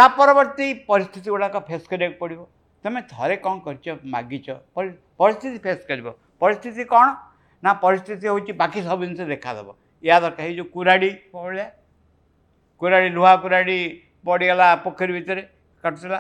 ତା 0.00 0.06
ପରବର୍ତ୍ତୀ 0.18 0.66
ପରିସ୍ଥିତି 0.90 1.28
ଗୁଡ଼ାକ 1.34 1.62
ଫେସ୍ 1.70 1.86
କରିବାକୁ 1.92 2.18
ପଡ଼ିବ 2.24 2.40
ତୁମେ 2.84 3.00
ଥରେ 3.14 3.36
କ'ଣ 3.46 3.54
କରିଛ 3.66 3.86
ମାଗିଛ 4.16 4.46
ପରିସ୍ଥିତି 5.20 5.58
ଫେସ୍ 5.68 5.82
କରିବ 5.92 6.06
ପରିସ୍ଥିତି 6.42 6.84
କ'ଣ 6.94 7.06
ନା 7.64 7.70
ପରିସ୍ଥିତି 7.84 8.24
ହେଉଛି 8.32 8.52
ବାକି 8.64 8.78
ସବୁ 8.88 9.00
ଜିନିଷ 9.08 9.22
ଦେଖାଦେବ 9.34 9.68
या 10.04 10.18
दरकार 10.20 10.46
ये 10.48 10.54
जो 10.54 10.64
कुराड़ी 10.74 11.08
भाया 11.10 11.70
कुराड़ी 12.78 13.08
लुहा 13.08 13.34
कुराड़ी 13.42 13.78
पड़गला 14.26 14.74
पोखर 14.84 15.12
भितर 15.12 15.40
कटुला 15.84 16.18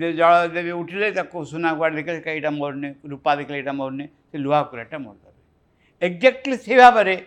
जल 0.00 0.46
देवी 0.54 0.70
उठिले 0.70 1.12
सुना 1.52 1.72
कुआ 1.76 1.88
देखे 1.98 2.32
यहाँ 2.32 2.52
मरने 2.58 2.94
रूपा 3.10 3.34
देखे 3.44 3.54
ये 3.60 3.72
मरुन 3.80 4.00
से 4.32 4.38
लुहा 4.38 4.62
कुराड़ीटा 4.72 4.96
कुराड़ा 4.98 5.10
मरीदे 5.10 6.06
एक्जाक्टली 6.06 6.56
से 6.64 6.76
भाव 6.80 7.04
में 7.06 7.26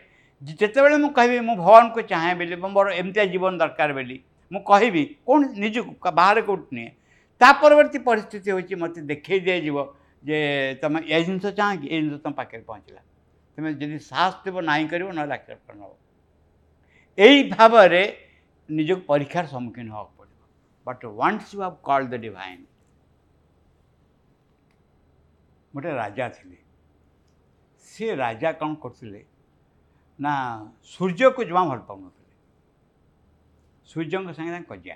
जिते 0.49 0.67
कह 0.77 1.41
भगवान 1.53 1.89
को 1.95 2.01
चाहे 2.13 2.33
बोली 2.41 2.55
मोर 2.73 2.91
एम 2.93 3.11
जीवन 3.17 3.57
दरकार 3.57 3.93
बोली 3.93 4.19
मुझे 4.53 4.65
कहि 4.71 5.03
कौन 5.27 5.49
निज 5.61 5.77
बाहर 6.09 6.41
कौट 6.51 6.67
नुए 6.73 6.91
ता 7.39 7.51
परवर्त 7.61 7.95
पिस्थित 8.09 8.49
होती 8.51 8.75
मत 8.85 8.97
देख 9.13 9.31
जे 10.27 10.41
तुम 10.81 10.97
ये 11.07 11.23
जिनस 11.23 11.45
चाह 11.55 11.75
कि 11.75 11.87
ये 11.93 12.01
जिन 12.01 12.17
तुम 12.17 12.33
पाखे 12.33 12.57
पहुँचला 12.67 12.99
ତୁମେ 13.55 13.71
ଯଦି 13.81 13.97
ସାହସ 14.03 14.39
ଥିବ 14.43 14.61
ନାହିଁ 14.69 14.87
କରିବ 14.93 15.09
ନହେଲେ 15.17 15.33
ଆକ୍ସେପ୍ଟ 15.35 15.73
ନେବ 15.79 15.91
ଏଇ 17.25 17.39
ଭାବରେ 17.51 17.99
ନିଜକୁ 18.77 19.03
ପରୀକ୍ଷାର 19.11 19.45
ସମ୍ମୁଖୀନ 19.53 19.87
ହେବାକୁ 19.95 20.13
ପଡ଼ିବ 20.19 20.39
but 20.89 21.03
once 21.19 21.45
you 21.55 21.59
have 21.65 21.77
call 21.89 22.05
the 22.11 22.15
divine 22.25 22.63
ଗୋଟେ 25.75 25.91
ରାଜା 26.01 26.25
ଥିଲେ 26.37 26.57
ସେ 27.91 28.05
ରାଜା 28.23 28.49
କ'ଣ 28.61 28.71
କରୁଥିଲେ 28.83 29.21
ନା 30.25 30.33
ସୂର୍ଯ୍ୟକୁ 30.95 31.41
ଜମା 31.51 31.63
ଭଲ 31.69 31.79
ପାଉନଥିଲେ 31.91 32.31
ସୂର୍ଯ୍ୟଙ୍କ 33.91 34.27
ସାଙ୍ଗେ 34.37 34.51
ତାଙ୍କ 34.55 34.67
କଜିଆ 34.73 34.95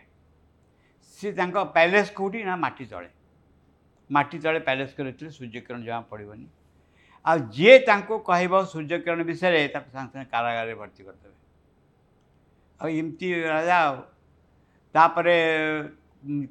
ସେ 1.13 1.27
ତାଙ୍କ 1.39 1.55
ପ୍ୟାଲେସ୍ 1.77 2.09
କେଉଁଠି 2.17 2.39
ନା 2.49 2.53
ମାଟି 2.65 2.85
ତଳେ 2.91 3.09
ମାଟି 4.15 4.37
ତଳେ 4.45 4.59
ପ୍ୟାଲେସ୍ 4.67 4.91
କରିଥିଲେ 4.97 5.29
ସୂର୍ଯ୍ୟକିରଣ 5.39 5.79
ଜମା 5.87 6.01
ପଡ଼ିବନି 6.11 6.47
ଆଉ 7.29 7.39
ଯିଏ 7.55 7.71
ତାଙ୍କୁ 7.87 8.17
କହିବ 8.27 8.59
ସୂର୍ଯ୍ୟକିରଣ 8.73 9.23
ବିଷୟରେ 9.29 9.61
ତାକୁ 9.75 9.89
ସାଙ୍ଗେ 9.93 10.11
ସାଙ୍ଗେ 10.17 10.27
କାରାଗାରରେ 10.35 10.75
ଭର୍ତ୍ତି 10.81 11.03
କରିଦେବେ 11.07 11.35
ଆଉ 12.83 12.99
ଏମିତି 12.99 13.31
ରାଜା 13.53 13.79
ଆଉ 13.87 13.97
ତାପରେ 14.97 15.35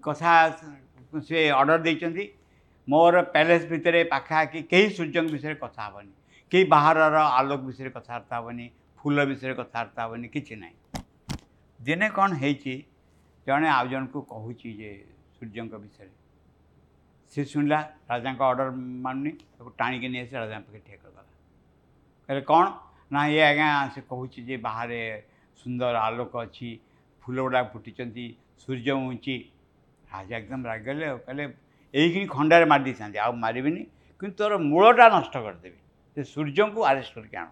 କଥା 0.08 0.32
ସେ 1.28 1.38
ଅର୍ଡ଼ର 1.60 1.78
ଦେଇଛନ୍ତି 1.86 2.24
ମୋର 2.96 3.22
ପ୍ୟାଲେସ୍ 3.36 3.64
ଭିତରେ 3.72 4.02
ପାଖାପାଖି 4.12 4.60
କେହି 4.74 4.92
ସୂର୍ଯ୍ୟଙ୍କ 4.98 5.32
ବିଷୟରେ 5.36 5.56
କଥା 5.64 5.82
ହେବନି 5.86 6.12
କେହି 6.50 6.68
ବାହାରର 6.74 7.16
ଆଲୋକ 7.38 7.60
ବିଷୟରେ 7.70 7.90
କଥାବାର୍ତ୍ତା 7.96 8.36
ହେବନି 8.42 8.66
ଫୁଲ 9.02 9.18
ବିଷୟରେ 9.32 9.54
କଥାବାର୍ତ୍ତା 9.62 10.02
ହେବନି 10.08 10.26
କିଛି 10.36 10.54
ନାହିଁ 10.62 11.86
ଦିନେ 11.88 12.08
କ'ଣ 12.20 12.28
ହେଇଛି 12.44 12.76
ଜଣେ 13.48 13.68
ଆଉ 13.78 13.84
ଜଣକୁ 13.96 14.18
କହୁଛି 14.34 14.68
ଯେ 14.82 14.92
ସୂର୍ଯ୍ୟଙ୍କ 15.38 15.74
ବିଷୟରେ 15.86 16.12
ସେ 17.34 17.44
ଶୁଣିଲା 17.52 17.76
ରାଜାଙ୍କ 18.10 18.40
ଅର୍ଡ଼ର 18.50 18.70
ମାନୁନି 19.06 19.30
ତାକୁ 19.58 19.70
ଟାଣିକି 19.80 20.06
ନେଇ 20.14 20.20
ଆସି 20.26 20.34
ରାଜାଙ୍କ 20.42 20.64
ପାଖରେ 20.66 20.80
ଠିଆ 20.86 20.96
କରିଦେଲା 21.02 21.22
କହିଲେ 22.28 22.42
କ'ଣ 22.50 22.64
ନା 23.16 23.20
ଏ 23.36 23.40
ଆଜ୍ଞା 23.50 23.68
ସେ 23.96 24.00
କହୁଛି 24.12 24.38
ଯେ 24.50 24.56
ବାହାରେ 24.66 25.00
ସୁନ୍ଦର 25.62 25.94
ଆଲୋକ 26.10 26.32
ଅଛି 26.46 26.68
ଫୁଲ 27.26 27.36
ଗୁଡ଼ାକ 27.48 27.66
ଫୁଟିଛନ୍ତି 27.78 28.26
ସୂର୍ଯ୍ୟ 28.66 28.92
ଉଞ୍ଚି 29.10 29.36
ରାଜା 30.14 30.34
ଏକଦମ 30.40 30.62
ରାଗିଗଲେ 30.72 31.06
ଆଉ 31.12 31.18
କହିଲେ 31.28 31.44
ଏଇଖିଣି 32.02 32.26
ଖଣ୍ଡାରେ 32.36 32.64
ମାରି 32.72 32.82
ଦେଇଥାନ୍ତି 32.90 33.18
ଆଉ 33.26 33.32
ମାରିବିନି 33.46 33.82
କିନ୍ତୁ 34.22 34.34
ତୋର 34.42 34.54
ମୂଳଟା 34.70 35.06
ନଷ୍ଟ 35.16 35.34
କରିଦେବି 35.46 35.78
ସେ 36.14 36.20
ସୂର୍ଯ୍ୟଙ୍କୁ 36.34 36.80
ଆରେଷ୍ଟ 36.92 37.12
କରିକି 37.18 37.36
ଆଣ 37.42 37.48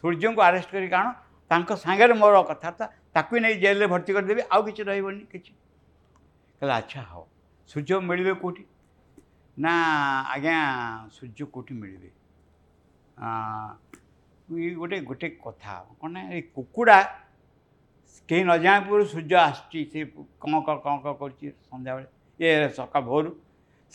ସୂର୍ଯ୍ୟଙ୍କୁ 0.00 0.40
ଆରେଷ୍ଟ 0.48 0.70
କରିକି 0.78 0.96
ଆଣ 1.00 1.08
ତାଙ୍କ 1.54 1.70
ସାଙ୍ଗରେ 1.86 2.14
ମୋର 2.24 2.32
କଥାବାର୍ତ୍ତା 2.50 2.86
ତାକୁ 3.18 3.32
ନେଇ 3.46 3.54
ଜେଲ୍ରେ 3.66 3.86
ଭର୍ତ୍ତି 3.94 4.12
କରିଦେବି 4.18 4.42
ଆଉ 4.56 4.60
କିଛି 4.70 4.82
ରହିବନି 4.90 5.22
କିଛି 5.34 5.52
କହିଲେ 6.58 6.74
ଆଚ୍ଛା 6.80 7.00
ହଉ 7.12 7.24
ସୂର୍ଯ୍ୟ 7.70 7.98
ମିଳିବେ 8.10 8.32
କେଉଁଠି 8.42 8.62
ନା 9.64 9.72
ଆଜ୍ଞା 10.34 10.54
ସୂର୍ଯ୍ୟ 11.16 11.46
କେଉଁଠି 11.56 11.74
ମିଳିବେ 11.80 12.10
ଗୋଟେ 14.80 14.96
ଗୋଟେ 15.10 15.26
କଥା 15.44 15.72
କ'ଣ 16.00 16.08
ନା 16.16 16.20
ଏ 16.32 16.38
କୁକୁଡ଼ା 16.58 16.98
କେହି 18.28 18.42
ନ 18.42 18.52
ଜାଣିବା 18.64 18.82
ପୂର୍ବରୁ 18.88 19.06
ସୂର୍ଯ୍ୟ 19.14 19.36
ଆସୁଛି 19.46 19.78
ସେ 19.92 19.98
କଁ 20.12 20.22
କଁ 20.66 20.76
କଁ 20.86 20.96
କଁ 21.06 21.14
କରୁଛି 21.20 21.46
ସନ୍ଧ୍ୟାବେଳେ 21.70 22.06
ଏ 22.42 22.46
ସକାଳ 22.78 23.02
ଭୋରୁ 23.10 23.30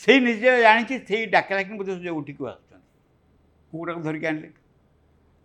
ସେଇ 0.04 0.18
ନିଜେ 0.28 0.50
ଜାଣିଛି 0.66 0.96
ସେଇ 1.10 1.24
ଡାକିଲା 1.36 1.62
କି 1.68 1.74
ବୋଧେ 1.82 1.92
ସୂର୍ଯ୍ୟ 1.98 2.14
ଉଠିକି 2.22 2.44
ଆସୁଛନ୍ତି 2.54 2.86
କୁକୁଡ଼ାକୁ 3.72 4.02
ଧରିକି 4.08 4.26
ଆଣିଲେ 4.32 4.50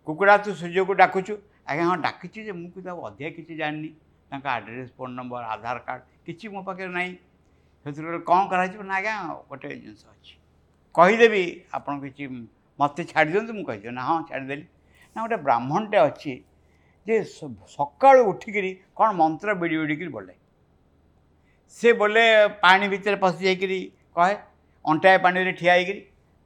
କୁକୁଡ଼ା 0.09 0.35
ତୁ 0.45 0.49
ସୂର୍ଯ୍ୟକୁ 0.61 0.93
ଡାକୁଛୁ 1.03 1.33
ଆଜ୍ଞା 1.71 1.85
ହଁ 1.89 1.95
ଡାକିଛି 2.07 2.39
ଯେ 2.49 2.53
ମୁଁ 2.59 2.67
କିନ୍ତୁ 2.73 2.89
ଆଉ 2.93 2.99
ଅଧିକା 3.09 3.29
କିଛି 3.37 3.53
ଜାଣିନି 3.61 3.89
ତାଙ୍କ 4.33 4.45
address 4.57 4.91
phone 4.97 5.13
number 5.19 5.43
Aadhaar 5.55 5.77
card 5.87 6.01
କିଛି 6.27 6.45
ମୋ 6.55 6.59
ପାଖରେ 6.69 6.89
ନାହିଁ 6.97 7.13
ସେଥିରୁ 7.83 8.07
କହିଲେ 8.07 8.19
କ'ଣ 8.29 8.41
କରାଯିବ 8.51 8.81
ନା 8.89 8.95
ଆଜ୍ଞା 8.97 9.13
ଗୋଟେ 9.53 9.67
ଜିନିଷ 9.83 10.03
ଅଛି 10.15 10.35
କହିଦେବି 10.97 11.41
ଆପଣ 11.77 11.93
କିଛି 12.03 12.23
ମୋତେ 12.81 13.01
ଛାଡ଼ି 13.11 13.29
ଦିଅନ୍ତୁ 13.33 13.53
ମୁଁ 13.57 13.65
କହିଦେବି 13.69 13.93
ନା 13.99 14.03
ହଁ 14.09 14.17
ଛାଡ଼ିଦେଲି 14.29 14.65
ନା 15.11 15.17
ଗୋଟେ 15.25 15.37
ବ୍ରାହ୍ମଣଟେ 15.47 15.99
ଅଛି 16.09 16.33
ଯେ 17.09 17.15
ସକାଳୁ 17.75 18.21
ଉଠିକିରି 18.33 18.71
କ'ଣ 19.01 19.09
ମନ୍ତ୍ର 19.21 19.55
ବିଡ଼ି 19.63 19.75
ବିଡ଼ିକିରି 19.81 20.11
ବୋଲେ 20.17 20.33
ସେ 21.79 21.89
ବୋଲେ 22.03 22.25
ପାଣି 22.63 22.89
ଭିତରେ 22.95 23.17
ପଶି 23.25 23.41
ଯାଇକିରି 23.49 23.79
କହେ 24.19 24.33
ଅଣ୍ଟାଏ 24.93 25.17
ପାଣିରେ 25.27 25.53
ଠିଆ 25.61 25.73
ହେଇକିରି 25.77 26.01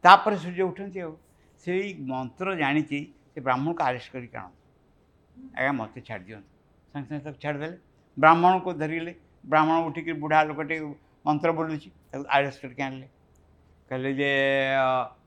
ତାପରେ 0.08 0.36
ସୂର୍ଯ୍ୟ 0.46 0.64
ଉଠନ୍ତି 0.72 1.00
ଆଉ 1.06 1.14
ସେଇ 1.68 1.88
ମନ୍ତ୍ର 2.12 2.56
ଜାଣିଛି 2.64 3.00
ସେ 3.32 3.38
ବ୍ରାହ୍ମଣକୁ 3.50 3.82
ଆରେଷ୍ଟ 3.90 4.14
କରିକି 4.18 4.38
ଆଣନ୍ତୁ 4.42 4.62
ଆଜ୍ଞା 5.58 5.74
ମୋତେ 5.82 6.00
ଛାଡ଼ି 6.10 6.24
ଦିଅନ୍ତୁ 6.28 6.50
ସାଙ୍ଗେ 6.94 7.12
ସାଙ୍ଗେ 7.14 7.24
ତାକୁ 7.28 7.40
ଛାଡ଼ିଦେଲେ 7.44 7.76
ବ୍ରାହ୍ମଣକୁ 8.26 8.70
ଧରିଲେ 8.84 9.14
ବ୍ରାହ୍ମଣ 9.56 9.78
ଉଠିକି 9.92 10.12
ବୁଢ଼ା 10.26 10.42
ଲୋକଟି 10.52 10.76
ମନ୍ତ୍ର 11.28 11.50
ବୁଲୁଛି 11.60 11.90
ତାକୁ 12.12 12.24
ଆରେଷ୍ଟେଡ଼୍ 12.36 12.82
ଆଣିଲେ 12.88 13.08
କହିଲେ 13.90 14.12
ଯେ 14.20 14.30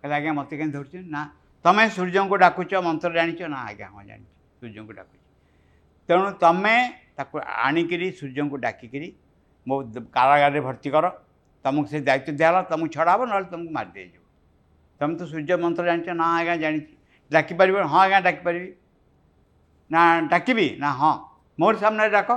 କହିଲେ 0.01 0.15
ଆଜ୍ଞା 0.19 0.33
ମୋତେ 0.39 0.55
କାହିଁ 0.61 0.73
ଧରୁଛନ୍ତି 0.77 0.99
ନା 1.15 1.21
ତୁମେ 1.65 1.85
ସୂର୍ଯ୍ୟଙ୍କୁ 1.97 2.35
ଡାକୁଛ 2.45 2.71
ମନ୍ତ୍ର 2.89 3.11
ଜାଣିଛ 3.19 3.41
ନା 3.55 3.59
ଆଜ୍ଞା 3.69 3.89
ହଁ 3.95 4.03
ଜାଣିଛି 4.11 4.35
ସୂର୍ଯ୍ୟଙ୍କୁ 4.61 4.93
ଡାକୁଛି 4.99 5.25
ତେଣୁ 6.09 6.25
ତୁମେ 6.45 6.77
ତାକୁ 7.19 7.35
ଆଣିକିରି 7.67 8.07
ସୂର୍ଯ୍ୟଙ୍କୁ 8.21 8.57
ଡାକିକିରି 8.67 9.09
ମୋ 9.71 9.77
କାରାଗାରରେ 10.17 10.61
ଭର୍ତ୍ତି 10.69 10.89
କର 10.97 11.07
ତୁମକୁ 11.67 11.89
ସେ 11.93 11.99
ଦାୟିତ୍ୱ 12.09 12.35
ଦିଆହେଲା 12.41 12.61
ତୁମକୁ 12.71 12.87
ଛଡ଼ା 12.97 13.13
ହେବ 13.15 13.23
ନହେଲେ 13.33 13.47
ତୁମକୁ 13.55 13.73
ମାରି 13.79 13.91
ଦିଆଯିବ 13.97 14.23
ତୁମେ 14.99 15.13
ତ 15.19 15.23
ସୂର୍ଯ୍ୟ 15.33 15.55
ମନ୍ତ୍ର 15.65 15.83
ଜାଣିଛ 15.91 16.09
ନା 16.21 16.27
ଆଜ୍ଞା 16.41 16.57
ଜାଣିଛି 16.65 16.93
ଡାକିପାରିବ 17.37 17.77
ହଁ 17.93 17.99
ଆଜ୍ଞା 18.05 18.21
ଡାକିପାରିବି 18.29 18.71
ନା 19.95 20.03
ଡାକିବି 20.33 20.69
ନା 20.83 20.91
ହଁ 21.01 21.13
ମୋର 21.61 21.75
ସାମ୍ନାରେ 21.85 22.11
ଡାକ 22.19 22.31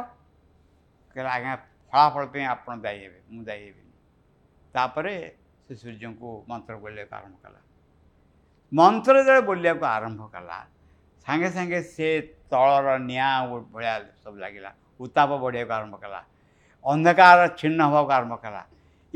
କହିଲେ 1.15 1.29
ଆଜ୍ଞା 1.37 1.51
ଫଳାଫଳ 1.93 2.23
ପାଇଁ 2.33 2.45
ଆପଣ 2.53 2.73
ଦାୟୀ 2.85 2.99
ହେବେ 3.05 3.19
ମୁଁ 3.33 3.41
ଦାୟୀ 3.49 3.63
ହେବିନି 3.69 3.93
ତାପରେ 4.77 5.11
ସେ 5.65 5.73
ସୂର୍ଯ୍ୟଙ୍କୁ 5.81 6.29
ମନ୍ତ୍ର 6.49 6.73
ବୋଲିବାକୁ 6.85 7.13
ଆରମ୍ଭ 7.21 7.35
କଲା 7.45 7.59
ମନ୍ତ୍ର 8.79 9.13
ଯେତେବେଳେ 9.17 9.41
ବୋଲିବାକୁ 9.49 9.85
ଆରମ୍ଭ 9.97 10.21
କଲା 10.35 10.57
ସାଙ୍ଗେ 11.25 11.49
ସାଙ୍ଗେ 11.57 11.79
ସେ 11.95 12.07
ତଳର 12.53 12.87
ନିଆଁ 13.09 13.31
ଭଳିଆ 13.73 13.93
ସବୁ 14.23 14.37
ଲାଗିଲା 14.43 14.69
ଉତ୍ତାପ 15.05 15.29
ବଢ଼ିବାକୁ 15.45 15.73
ଆରମ୍ଭ 15.79 15.95
କଲା 16.05 16.21
ଅନ୍ଧକାର 16.91 17.39
ଛିନ୍ନ 17.61 17.79
ହେବାକୁ 17.91 18.11
ଆରମ୍ଭ 18.19 18.35
କଲା 18.45 18.61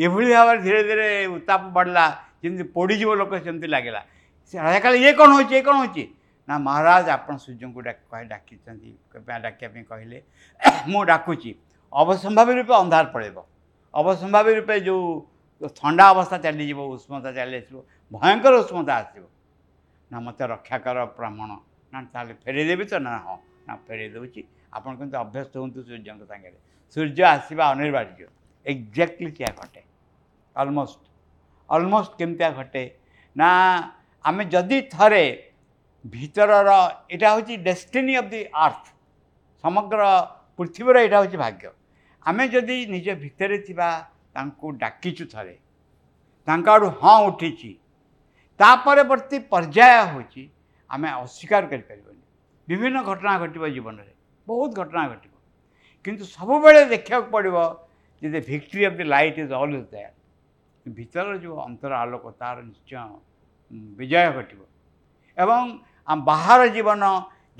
ଏଭଳି 0.05 0.29
ଭାବରେ 0.37 0.59
ଧୀରେ 0.65 0.81
ଧୀରେ 0.89 1.07
ଉତ୍ତାପ 1.37 1.61
ବଢ଼ିଲା 1.77 2.05
ଯେମିତି 2.43 2.63
ପୋଡ଼ିଯିବ 2.77 3.09
ଲୋକ 3.21 3.33
ସେମିତି 3.45 3.67
ଲାଗିଲା 3.75 3.99
ସେ 4.49 4.55
ରାଜା 4.65 4.79
କହିଲେ 4.85 4.99
ଇଏ 5.03 5.13
କ'ଣ 5.21 5.29
ହେଉଛି 5.37 5.53
ଇଏ 5.57 5.61
କ'ଣ 5.67 5.75
ହେଉଛି 5.83 6.03
ନା 6.49 6.53
ମହାରାଜ 6.67 7.07
ଆପଣ 7.17 7.33
ସୂର୍ଯ୍ୟଙ୍କୁ 7.45 7.79
ଡାକି 7.87 8.23
ଡାକିଛନ୍ତି 8.33 8.91
ଡାକିବା 9.45 9.71
ପାଇଁ 9.73 9.83
କହିଲେ 9.91 10.17
ମୁଁ 10.91 11.01
ଡାକୁଛି 11.11 11.51
ଅବସମ୍ଭାବୀ 12.01 12.53
ରୂପେ 12.59 12.73
ଅନ୍ଧାର 12.83 13.05
ପଳେଇବ 13.15 13.37
ଅବସମ୍ଭାବୀ 14.01 14.51
ରୂପେ 14.59 14.75
ଯେଉଁ 14.87 15.03
ଥଣ୍ଡା 15.79 16.03
ଅବସ୍ଥା 16.13 16.37
ଚାଲିଯିବ 16.45 16.79
ଉଷ୍ମତା 16.95 17.31
ଚାଲି 17.37 17.55
ଆସିବ 17.59 17.77
ଭୟଙ୍କର 18.15 18.53
ଉଷ୍ମତା 18.63 18.93
ଆସିବ 19.03 19.23
ନା 20.11 20.17
ମୋତେ 20.27 20.43
ରକ୍ଷା 20.53 20.77
କର 20.87 20.97
ବ୍ରାହ୍ମଣ 21.19 21.51
ନା 21.93 21.97
ତାହେଲେ 22.13 22.33
ଫେରେଇଦେବି 22.43 22.83
ତ 22.91 22.93
ନା 23.07 23.11
ହଁ 23.25 23.37
ନା 23.67 23.73
ଫେରେଇ 23.87 24.09
ଦେଉଛି 24.15 24.41
ଆପଣ 24.77 24.91
କିନ୍ତୁ 24.99 25.15
ଅଭ୍ୟସ୍ତ 25.23 25.53
ହୁଅନ୍ତୁ 25.61 25.79
ସୂର୍ଯ୍ୟଙ୍କ 25.87 26.23
ସାଙ୍ଗରେ 26.31 26.57
ସୂର୍ଯ୍ୟ 26.95 27.23
ଆସିବା 27.35 27.63
ଅନିବାର୍ଯ୍ୟ 27.75 28.27
ଏକ୍ଜାକ୍ଟଲି 28.73 29.31
ସେଇଆ 29.37 29.51
ଘଟେ 29.61 29.81
ଅଲମୋଷ୍ଟ 30.61 30.99
ଅଲମୋଷ୍ଟ 31.75 32.11
କେମିତିଆ 32.21 32.49
ଘଟେ 32.59 32.83
ନା 33.39 33.49
ଆମେ 34.29 34.43
ଯଦି 34.53 34.77
ଥରେ 34.95 35.25
ଭିତରର 36.15 36.71
ଏଇଟା 37.15 37.27
ହେଉଛି 37.33 37.53
ଡେଷ୍ଟିନି 37.67 38.13
ଅଫ୍ 38.21 38.29
ଦି 38.35 38.41
ଆର୍ଥ 38.65 38.83
ସମଗ୍ର 39.63 39.99
ପୃଥିବୀର 40.57 40.95
ଏଇଟା 41.05 41.17
ହେଉଛି 41.21 41.37
ଭାଗ୍ୟ 41.43 41.67
ଆମେ 42.29 42.45
ଯଦି 42.53 42.77
ନିଜ 42.93 43.07
ଭିତରେ 43.23 43.57
ଥିବା 43.67 43.87
ତାଙ୍କୁ 44.37 44.67
ଡାକିଛୁ 44.83 45.25
ଥରେ 45.33 45.53
ତାଙ୍କ 46.51 46.67
ଆଡ଼ୁ 46.75 46.87
ହଁ 47.01 47.13
ଉଠିଛି 47.29 47.71
ତା 48.61 48.69
ପରବର୍ତ୍ତୀ 48.85 49.37
ପର୍ଯ୍ୟାୟ 49.53 49.97
ହେଉଛି 50.13 50.45
ଆମେ 50.93 51.07
ଅସ୍ୱୀକାର 51.21 51.63
କରିପାରିବନି 51.71 52.21
ବିଭିନ୍ନ 52.73 52.97
ଘଟଣା 53.09 53.33
ଘଟିବ 53.43 53.63
ଜୀବନରେ 53.77 54.11
ବହୁତ 54.51 54.71
ଘଟଣା 54.83 55.03
ଘଟିବ 55.13 55.33
କିନ୍ତୁ 56.07 56.23
ସବୁବେଳେ 56.35 56.81
ଦେଖିବାକୁ 56.93 57.27
ପଡ଼ିବ 57.35 57.55
ଯେ 58.25 58.41
victory 58.51 58.81
of 58.89 58.97
the 59.01 59.05
light 59.13 59.37
is 59.43 59.53
always 59.61 59.87
there 59.95 60.13
ଭିତରର 60.99 61.33
ଯେଉଁ 61.45 61.57
ଅନ୍ତର 61.67 61.91
ଆଲୋକ 62.03 62.25
ତାର 62.43 62.57
ନିଶ୍ଚୟ 62.69 62.97
ବିଜୟ 64.01 64.27
ଘଟିବ 64.37 64.61
ଏବଂ 65.43 65.63
ଆମ 66.11 66.17
ବାହାର 66.31 66.61
ଜୀବନ 66.75 67.03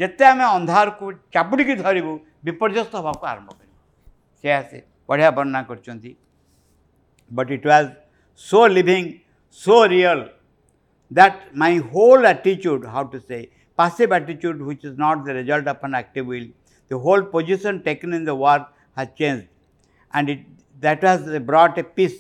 ଯେତେ 0.02 0.24
ଆମେ 0.34 0.46
ଅନ୍ଧାରକୁ 0.58 1.06
ଚାପୁଡ଼ିକି 1.36 1.76
ଧରିବୁ 1.84 2.14
ବିପର୍ଯ୍ୟସ୍ତ 2.50 2.94
ହେବାକୁ 3.00 3.24
ଆରମ୍ଭ 3.34 3.50
କରିବୁ 3.58 3.67
ସେ 4.42 4.82
ବଢ଼ିଆ 5.12 5.28
ବର୍ଣ୍ଣନା 5.38 5.60
କରିଛନ୍ତି 5.70 6.10
but 7.40 7.52
it 7.56 7.66
was 7.72 7.90
so 8.50 8.64
living 8.76 9.06
so 9.66 9.78
real 9.94 10.24
that 11.20 11.36
my 11.64 11.70
whole 11.92 12.26
attitude, 12.32 12.86
how 12.96 13.02
to 13.14 13.20
say, 13.30 13.38
passive 13.82 14.14
attitude, 14.18 14.62
which 14.72 14.82
is 14.90 14.98
not 15.04 15.20
the 15.30 15.36
result 15.38 15.68
of 15.74 15.84
an 15.90 15.94
active 16.02 16.26
will, 16.34 16.48
the 16.94 16.98
whole 17.06 17.22
position 17.36 17.78
taken 17.88 18.18
in 18.20 18.26
the 18.30 18.34
war 18.44 18.58
has 19.00 19.12
changed. 19.22 19.46
And 20.14 20.32
it, 20.34 20.42
that 20.88 21.06
has 21.10 21.30
brought 21.52 21.80
a 21.84 21.86
peace, 22.00 22.18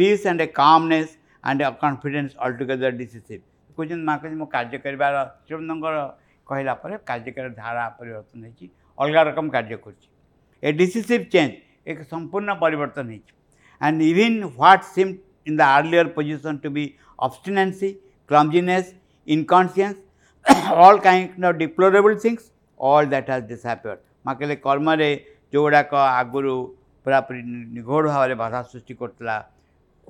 peace 0.00 0.26
and 0.32 0.40
a 0.44 0.48
calmness 0.60 1.12
and 1.44 1.62
a 1.66 1.70
confidence 1.86 2.34
altogether 2.46 2.90
decisive. 3.04 3.42
କୁଜନ 3.78 4.04
ମା 4.10 4.16
କହିଛି 4.24 4.40
ମୋ 4.42 4.48
କାର୍ଯ୍ୟ 4.56 4.80
କରିବାର 4.86 5.22
ଶିବନଙ୍କର 5.48 6.02
କହିଲା 6.50 6.74
ପରେ 6.82 6.98
କାର୍ଯ୍ୟକାର 7.12 7.54
ଧାରା 7.62 7.86
ପରିବର୍ତ୍ତନ 8.00 8.50
ହେଇଛି 8.50 8.66
ଅଲଗା 9.02 9.24
ରକମ 9.30 9.46
କାର୍ଯ୍ୟ 9.56 9.78
କରୁଛି 9.86 10.06
a 10.68 10.72
decisive 10.72 11.24
change, 11.34 11.56
a 11.86 11.94
sampurna 12.12 12.58
parivartan 12.64 13.14
is. 13.16 13.20
And 13.80 14.00
even 14.00 14.42
what 14.60 14.84
seemed 14.84 15.18
in 15.44 15.56
the 15.56 15.66
earlier 15.78 16.06
position 16.18 16.58
to 16.60 16.70
be 16.70 16.84
obstinacy, 17.18 17.98
clumsiness, 18.26 18.94
inconscience, 19.26 19.98
all 20.68 20.98
kind 20.98 21.44
of 21.44 21.58
deplorable 21.58 22.16
things, 22.24 22.50
all 22.78 23.06
that 23.14 23.32
has 23.34 23.44
disappeared. 23.54 24.00
ମାକେଲେ 24.26 24.54
କର୍ମରେ 24.66 25.06
ଯେଉଁଗୁଡ଼ାକ 25.54 25.90
ଆଗରୁ 26.20 26.52
ପୁରାପୁରି 27.06 27.40
ନିଘୋଡ଼ 27.76 28.06
ଭାବରେ 28.12 28.34
ବାଧା 28.42 28.60
ସୃଷ୍ଟି 28.70 28.94
କରୁଥିଲା 29.00 29.34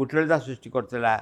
କୁଟଳତା 0.01 0.37
ସୃଷ୍ଟି 0.47 0.69
କରୁଥିଲା 0.77 1.15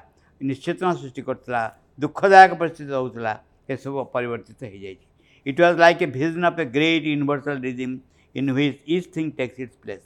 ନିଶ୍ଚେତନା 0.50 0.90
ସୃଷ୍ଟି 1.00 1.22
କରୁଥିଲା 1.28 1.62
ଦୁଃଖଦାୟକ 2.04 2.52
ପରିସ୍ଥିତି 2.62 2.92
ହେଉଥିଲା 2.96 3.32
ଏସବୁ 3.76 3.96
ପରିବର୍ତ୍ତିତ 4.16 4.60
ହୋଇଯାଇଛି 4.72 5.06
it 5.50 5.60
was 5.64 5.78
like 5.84 6.02
a 6.06 6.08
vision 6.18 6.46
of 6.50 6.60
a 6.64 6.66
great 6.76 7.04
universal 7.12 7.60
regime 7.68 7.96
in 8.34 8.54
which 8.54 8.78
each 8.86 9.06
thing 9.16 9.26
takes 9.40 9.58
its 9.66 9.76
place. 9.84 10.04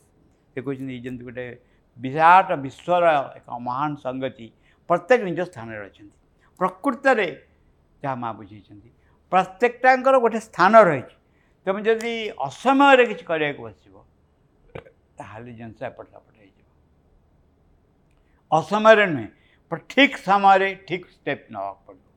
ସେ 0.59 0.63
କହିଛନ୍ତି 0.67 0.95
ଏ 0.99 1.01
ଯେମିତି 1.07 1.25
ଗୋଟେ 1.27 1.43
ବିରାଟ 2.05 2.55
ବିଶ୍ୱର 2.65 3.13
ଏକ 3.39 3.47
ମହାନ 3.67 3.91
ସଂଗତି 4.05 4.47
ପ୍ରତ୍ୟେକ 4.91 5.21
ନିଜ 5.29 5.41
ସ୍ଥାନରେ 5.51 5.81
ଅଛନ୍ତି 5.89 6.19
ପ୍ରକୃତରେ 6.61 7.27
ଯାହା 8.05 8.15
ମା 8.23 8.31
ବୁଝେଇଛନ୍ତି 8.39 8.91
ପ୍ରତ୍ୟେକଟାଙ୍କର 9.35 10.15
ଗୋଟେ 10.25 10.39
ସ୍ଥାନ 10.49 10.73
ରହିଛି 10.91 11.15
ତୁମେ 11.65 11.81
ଯଦି 11.89 12.13
ଅସମୟରେ 12.47 13.05
କିଛି 13.11 13.25
କରିବାକୁ 13.31 13.61
ବସିବ 13.69 13.95
ତାହେଲେ 15.21 15.51
ଜିନିଷ 15.61 15.79
ଏପଟ 15.91 16.05
ସେପଟ 16.15 16.27
ହେଇଯିବ 16.41 16.69
ଅସମୟରେ 18.59 19.07
ନୁହେଁ 19.15 19.29
ଠିକ୍ 19.93 20.15
ସମୟରେ 20.29 20.69
ଠିକ୍ 20.89 21.07
ଷ୍ଟେପ୍ 21.17 21.43
ନେବାକୁ 21.55 21.81
ପଡ଼ିବ 21.87 22.09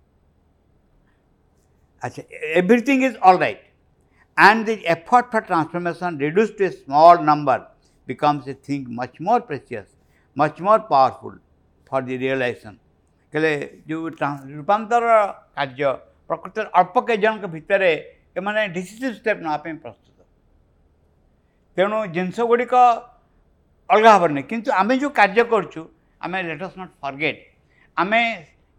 ଆଚ୍ଛା 2.05 2.21
everything 2.61 3.01
is 3.11 3.17
all 3.29 3.39
right 3.43 3.63
and 4.47 4.65
the 4.69 4.75
effort 4.95 5.25
for 5.31 5.41
transformation 5.51 6.17
reduced 6.25 6.55
to 6.59 6.63
a 6.69 6.71
small 6.73 7.21
number 7.29 7.55
becomes 8.11 8.47
a 8.53 8.55
thing 8.67 8.83
much 8.99 9.15
more 9.27 9.39
precious, 9.49 9.87
much 10.41 10.59
more 10.67 10.79
powerful 10.93 11.33
for 11.87 12.01
the 12.09 12.15
realization. 12.25 12.77
कहले 13.33 13.51
जो 13.87 13.97
रूपांतर 14.55 15.07
कार्य 15.57 15.91
प्रकृत 16.31 16.57
अल्प 16.83 16.93
केजन 17.11 17.45
भितर 17.57 17.83
एମାନେ 18.39 18.61
ଡିସିସିଭ୍ 18.75 19.13
ଷ୍ଟେପ୍ 19.19 19.39
ନେବା 19.45 19.55
ପାଇଁ 19.61 19.71
ପ୍ରସ୍ତୁତ 19.85 20.19
ତେଣୁ 21.79 21.97
ଜିନିଷ 22.17 22.37
ଗୁଡ଼ିକ 22.51 22.83
ଅଲଗା 23.95 24.11
ହେବନି 24.17 24.43
କିନ୍ତୁ 24.51 24.69
ଆମେ 24.81 24.93
ଯେଉଁ 25.01 25.11
କାର୍ଯ୍ୟ 25.19 25.43
କରୁଛୁ 25.53 25.81
ଆମେ 26.27 26.37
ଲେଟସ୍ 26.49 26.75
ନଟ୍ 26.81 26.93
ଫର୍ଗେଟ୍ 27.05 27.39
ଆମେ 28.03 28.19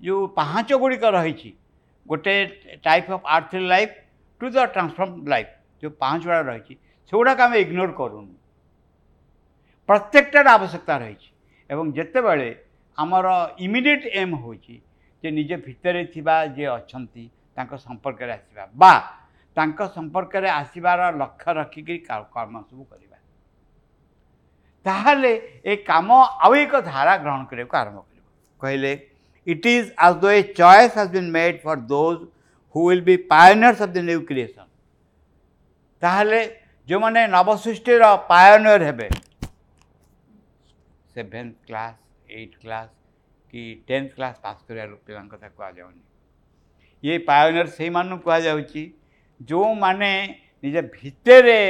ଯେଉଁ 0.07 0.20
ପାହାଚ 0.38 0.68
ଗୁଡ଼ିକ 0.85 1.12
ରହିଛି 1.18 1.51
ଗୋଟେ 2.14 2.35
type 2.88 3.11
of 3.18 3.25
art 3.37 3.62
life 3.73 3.92
to 4.40 4.48
the 4.55 4.61
transform 4.74 5.12
life 5.35 5.48
जो 5.83 5.88
ପାଞ୍ଚଗୁଡ଼ା 6.03 6.38
ରହିଛି 6.50 6.74
ସେଗୁଡ଼ାକ 7.11 7.40
ଆମେ 7.46 7.57
ଇଗ୍ନୋର 7.64 7.90
କରୁନୁ 8.00 8.33
ପ୍ରତ୍ୟେକଟାର 9.90 10.46
ଆବଶ୍ୟକତା 10.59 10.94
ରହିଛି 11.05 11.31
ଏବଂ 11.74 11.85
ଯେତେବେଳେ 11.98 12.48
ଆମର 13.05 13.26
ଇମିଡ଼ିଏଟ୍ 13.66 14.07
ଏମ୍ 14.20 14.35
ହେଉଛି 14.42 14.76
ଯେ 15.22 15.29
ନିଜ 15.38 15.50
ଭିତରେ 15.66 16.03
ଥିବା 16.14 16.35
ଯିଏ 16.57 16.68
ଅଛନ୍ତି 16.79 17.24
ତାଙ୍କ 17.57 17.72
ସମ୍ପର୍କରେ 17.87 18.33
ଆସିବା 18.40 18.64
ବା 18.83 18.94
ତାଙ୍କ 19.59 19.79
ସମ୍ପର୍କରେ 19.96 20.48
ଆସିବାର 20.61 21.00
ଲକ୍ଷ୍ୟ 21.22 21.50
ରଖିକରି 21.61 21.98
କର୍ମ 22.35 22.55
ସବୁ 22.70 22.83
କରିବା 22.92 23.16
ତାହେଲେ 24.88 25.31
ଏ 25.70 25.72
କାମ 25.90 26.09
ଆଉ 26.44 26.53
ଏକ 26.64 26.72
ଧାରା 26.92 27.14
ଗ୍ରହଣ 27.24 27.40
କରିବାକୁ 27.50 27.76
ଆରମ୍ଭ 27.83 28.00
କରିବ 28.09 28.24
କହିଲେ 28.64 28.92
it 29.53 29.66
is 29.76 29.88
as 30.07 30.16
though 30.24 30.29
a 30.38 30.40
choice 30.61 30.92
has 31.00 31.11
been 31.16 31.29
made 31.38 31.55
for 31.64 31.81
those 31.94 32.20
who 32.75 32.89
will 32.89 33.01
be 33.07 33.17
pioneers 33.33 33.81
of 33.83 33.89
the 33.89 33.99
new 34.09 34.21
creation 34.27 34.67
ताहले 36.03 36.45
जो 36.89 36.99
मैंने 37.01 37.27
नवसृष्टिर 37.33 38.03
पायोनियर 38.29 38.83
है 38.83 39.09
सेभेन्थ 41.15 41.55
क्लास 41.67 41.95
एट 42.43 42.55
क्लास 42.61 42.89
कि 43.51 43.63
टेन्थ 43.89 44.15
क्लास 44.15 44.41
पास 44.45 44.57
कर 44.69 44.87
पा 45.17 45.23
कथा 45.37 45.49
कह 45.61 45.91
ये 47.05 47.19
पायोनियर 47.31 47.67
से 47.79 47.89
कहुची 48.29 48.85
जो 49.51 49.65
मैंने 49.85 50.13
निज 50.65 50.77
भरे 50.97 51.61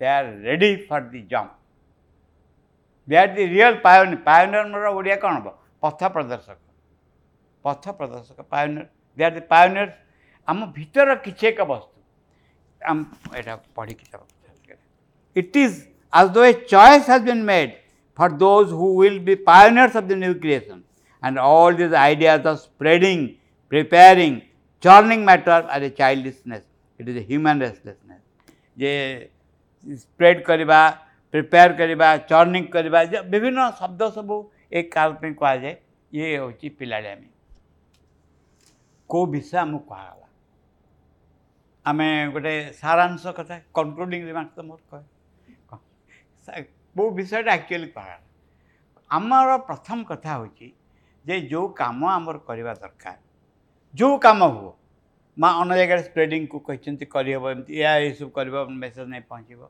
they 0.00 0.06
are 0.16 0.24
ready 0.46 0.74
for 0.90 1.00
the 1.14 1.20
jump 1.32 1.56
they 3.08 3.16
are 3.22 3.26
the 3.34 3.46
real 3.54 3.80
pioneer 3.84 4.18
pioneer 4.28 4.64
मोर 4.74 4.86
ओडिया 4.94 5.16
कौन 5.24 5.32
हम 5.36 5.48
पथ 5.84 6.04
प्रदर्शक 6.16 6.58
पथ 7.64 7.88
प्रदर्शक 7.98 8.40
pioneer 8.50 8.88
they 9.18 9.24
are 9.24 9.34
the 9.34 9.40
pioneers 9.54 9.94
ଆମ 10.52 10.66
ଭିତର 10.78 11.14
କିଛି 11.26 11.48
ଏକ 11.50 11.64
ବସ୍ତୁ 11.70 11.94
ଆମ 12.90 13.36
ଏଇଟା 13.38 13.54
ପଢ଼ିକି 13.78 14.04
it 15.42 15.56
is 15.64 15.76
as 16.20 16.28
though 16.36 16.42
a 16.50 16.52
choice 16.74 17.08
has 17.12 17.24
been 17.30 17.42
made 17.52 17.70
for 18.20 18.34
those 18.42 18.70
who 18.78 18.86
will 19.04 19.20
be 19.28 19.34
pioneers 19.48 19.94
of 20.00 20.08
the 20.12 20.16
new 20.22 20.34
creation 20.44 20.82
and 21.28 21.38
all 21.42 21.76
these 21.80 21.94
ideas 22.02 22.44
of 22.52 22.56
spreading, 22.64 23.20
preparing, 23.74 24.34
churning 24.86 25.22
matter 25.30 25.56
are 25.76 25.80
a 25.86 25.88
childishness. 26.00 26.62
It 27.00 27.08
is 27.12 27.16
a 27.22 27.24
human 27.32 27.62
restlessness. 27.66 28.20
ଯେ 28.82 28.92
spread 30.02 30.42
କରିବା 30.50 30.80
prepare 31.34 31.76
କରିବା 31.80 32.08
churning 32.32 32.68
କରିବା 32.76 33.00
ବିଭିନ୍ନ 33.34 33.64
ଶବ୍ଦ 33.80 34.10
ସବୁ 34.18 34.36
ଏ 34.76 34.78
କାଳ 34.94 35.08
ପାଇଁ 35.22 35.32
କୁହାଯାଏ 35.42 35.72
ଇଏ 36.16 36.28
ହେଉଛି 36.36 36.68
ପିଲାଳିଆମି 36.80 37.26
କେଉଁ 39.12 39.24
ବିଷୟ 39.34 39.54
ଆମକୁ 39.64 39.82
କୁହାଗଲା 39.92 40.25
ଆମେ 41.90 42.06
ଗୋଟେ 42.34 42.52
ସାରାଂଶ 42.80 43.22
କଥା 43.38 43.56
କନକ୍ଲୁଡିଂ 43.78 44.22
ରିମାର୍କ 44.30 44.52
ତ 44.58 44.62
ମୋର 44.68 44.80
କହେ 44.90 46.62
କେଉଁ 46.96 47.08
ବିଷୟଟା 47.18 47.50
ଆକ୍ଚୁଆଲି 47.58 47.86
କହେ 47.98 48.16
ଆମର 49.18 49.50
ପ୍ରଥମ 49.68 49.98
କଥା 50.10 50.30
ହେଉଛି 50.38 50.68
ଯେ 51.28 51.34
ଯେଉଁ 51.52 51.68
କାମ 51.80 52.00
ଆମର 52.18 52.38
କରିବା 52.48 52.72
ଦରକାର 52.82 53.18
ଯେଉଁ 54.02 54.16
କାମ 54.26 54.40
ହୁଅ 54.56 54.72
ମା 55.42 55.48
ଅନ୍ୟ 55.60 55.72
ଜାଗାରେ 55.82 56.02
ସ୍ପ୍ରେଡିଂକୁ 56.08 56.56
କହିଛନ୍ତି 56.68 57.04
କରିହେବ 57.14 57.44
ଏମିତି 57.54 57.72
ଏହା 57.84 57.94
ଏସବୁ 58.08 58.30
କରିବ 58.40 58.56
ମେସେଜ୍ 58.84 59.08
ନେଇ 59.14 59.24
ପହଞ୍ଚିବ 59.30 59.64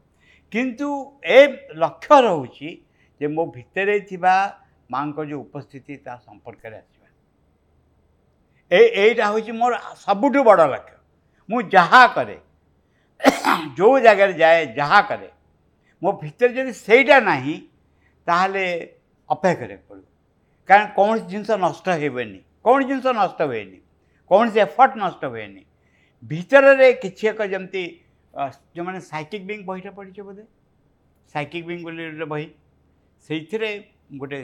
କିନ୍ତୁ 0.57 0.88
ଏ 1.37 1.38
ଲକ୍ଷ୍ୟ 1.85 2.14
ରହୁଛି 2.31 2.68
ଯେ 3.20 3.26
ମୋ 3.37 3.44
ଭିତରେ 3.61 3.94
ଥିବା 4.11 4.35
ମାଆଙ୍କ 4.92 5.16
ଯେଉଁ 5.31 5.40
ଉପସ୍ଥିତି 5.46 5.94
ତା 6.07 6.12
ସମ୍ପର୍କରେ 6.26 6.76
ଆସିବା 6.83 7.07
ଏ 8.79 8.81
ଏଇଟା 9.05 9.22
ହେଉଛି 9.31 9.52
ମୋର 9.61 9.74
ସବୁଠୁ 10.05 10.40
ବଡ଼ 10.50 10.62
ଲକ୍ଷ୍ୟ 10.76 10.95
ମୁଁ 11.52 11.61
ଯାହା 11.74 12.00
କରେ 12.16 12.37
ଯେଉଁ 13.78 13.98
ଜାଗାରେ 14.06 14.35
ଯାଏ 14.42 14.64
ଯାହା 14.78 15.00
କରେ 15.11 15.28
ମୋ 16.06 16.12
ଭିତରେ 16.22 16.52
ଯଦି 16.56 16.72
ସେଇଟା 16.87 17.18
ନାହିଁ 17.30 17.54
ତାହେଲେ 18.30 18.64
ଅପେକ୍ଷା 19.35 19.61
କରିବାକୁ 19.62 19.88
ପଡ଼ିବ 19.90 20.06
କାରଣ 20.70 20.87
କୌଣସି 20.98 21.24
ଜିନିଷ 21.35 21.50
ନଷ୍ଟ 21.66 21.87
ହେବନି 22.02 22.40
କୌଣସି 22.68 22.88
ଜିନିଷ 22.92 23.06
ନଷ୍ଟ 23.20 23.48
ହୁଏନି 23.52 23.78
କୌଣସି 24.32 24.59
ଏଫର୍ଟ 24.66 25.02
ନଷ୍ଟ 25.04 25.32
ହୁଏନି 25.35 25.62
ଭିତରରେ 26.32 26.88
କିଛି 27.04 27.30
ଏକ 27.32 27.48
ଯେମିତି 27.54 27.82
ଯେଉଁମାନେ 28.74 29.00
ସାଇକିକ୍ 29.11 29.46
ବିଙ୍ଗ 29.52 29.66
ବହିଟା 29.70 29.90
ପଢ଼ିଛ 30.00 30.18
ବୋଧେ 30.30 30.44
ସାଇକିକ୍ 31.35 31.66
ବିଙ୍ଗ 31.70 31.85
ବୋଲି 31.90 32.06
ଗୋଟେ 32.12 32.28
ବହି 32.37 32.46
ସେଇଥିରେ 33.28 33.70
ଗୋଟେ 34.24 34.40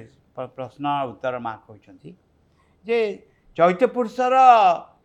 ପ୍ରଶ୍ନ 0.59 0.95
ଉତ୍ତର 1.13 1.43
ମା' 1.49 1.57
କହିଛନ୍ତି 1.67 2.15
ଯେ 2.91 3.01
ଚୈତ୍ୟ 3.61 3.87
ପୁରୁଷର 3.95 4.35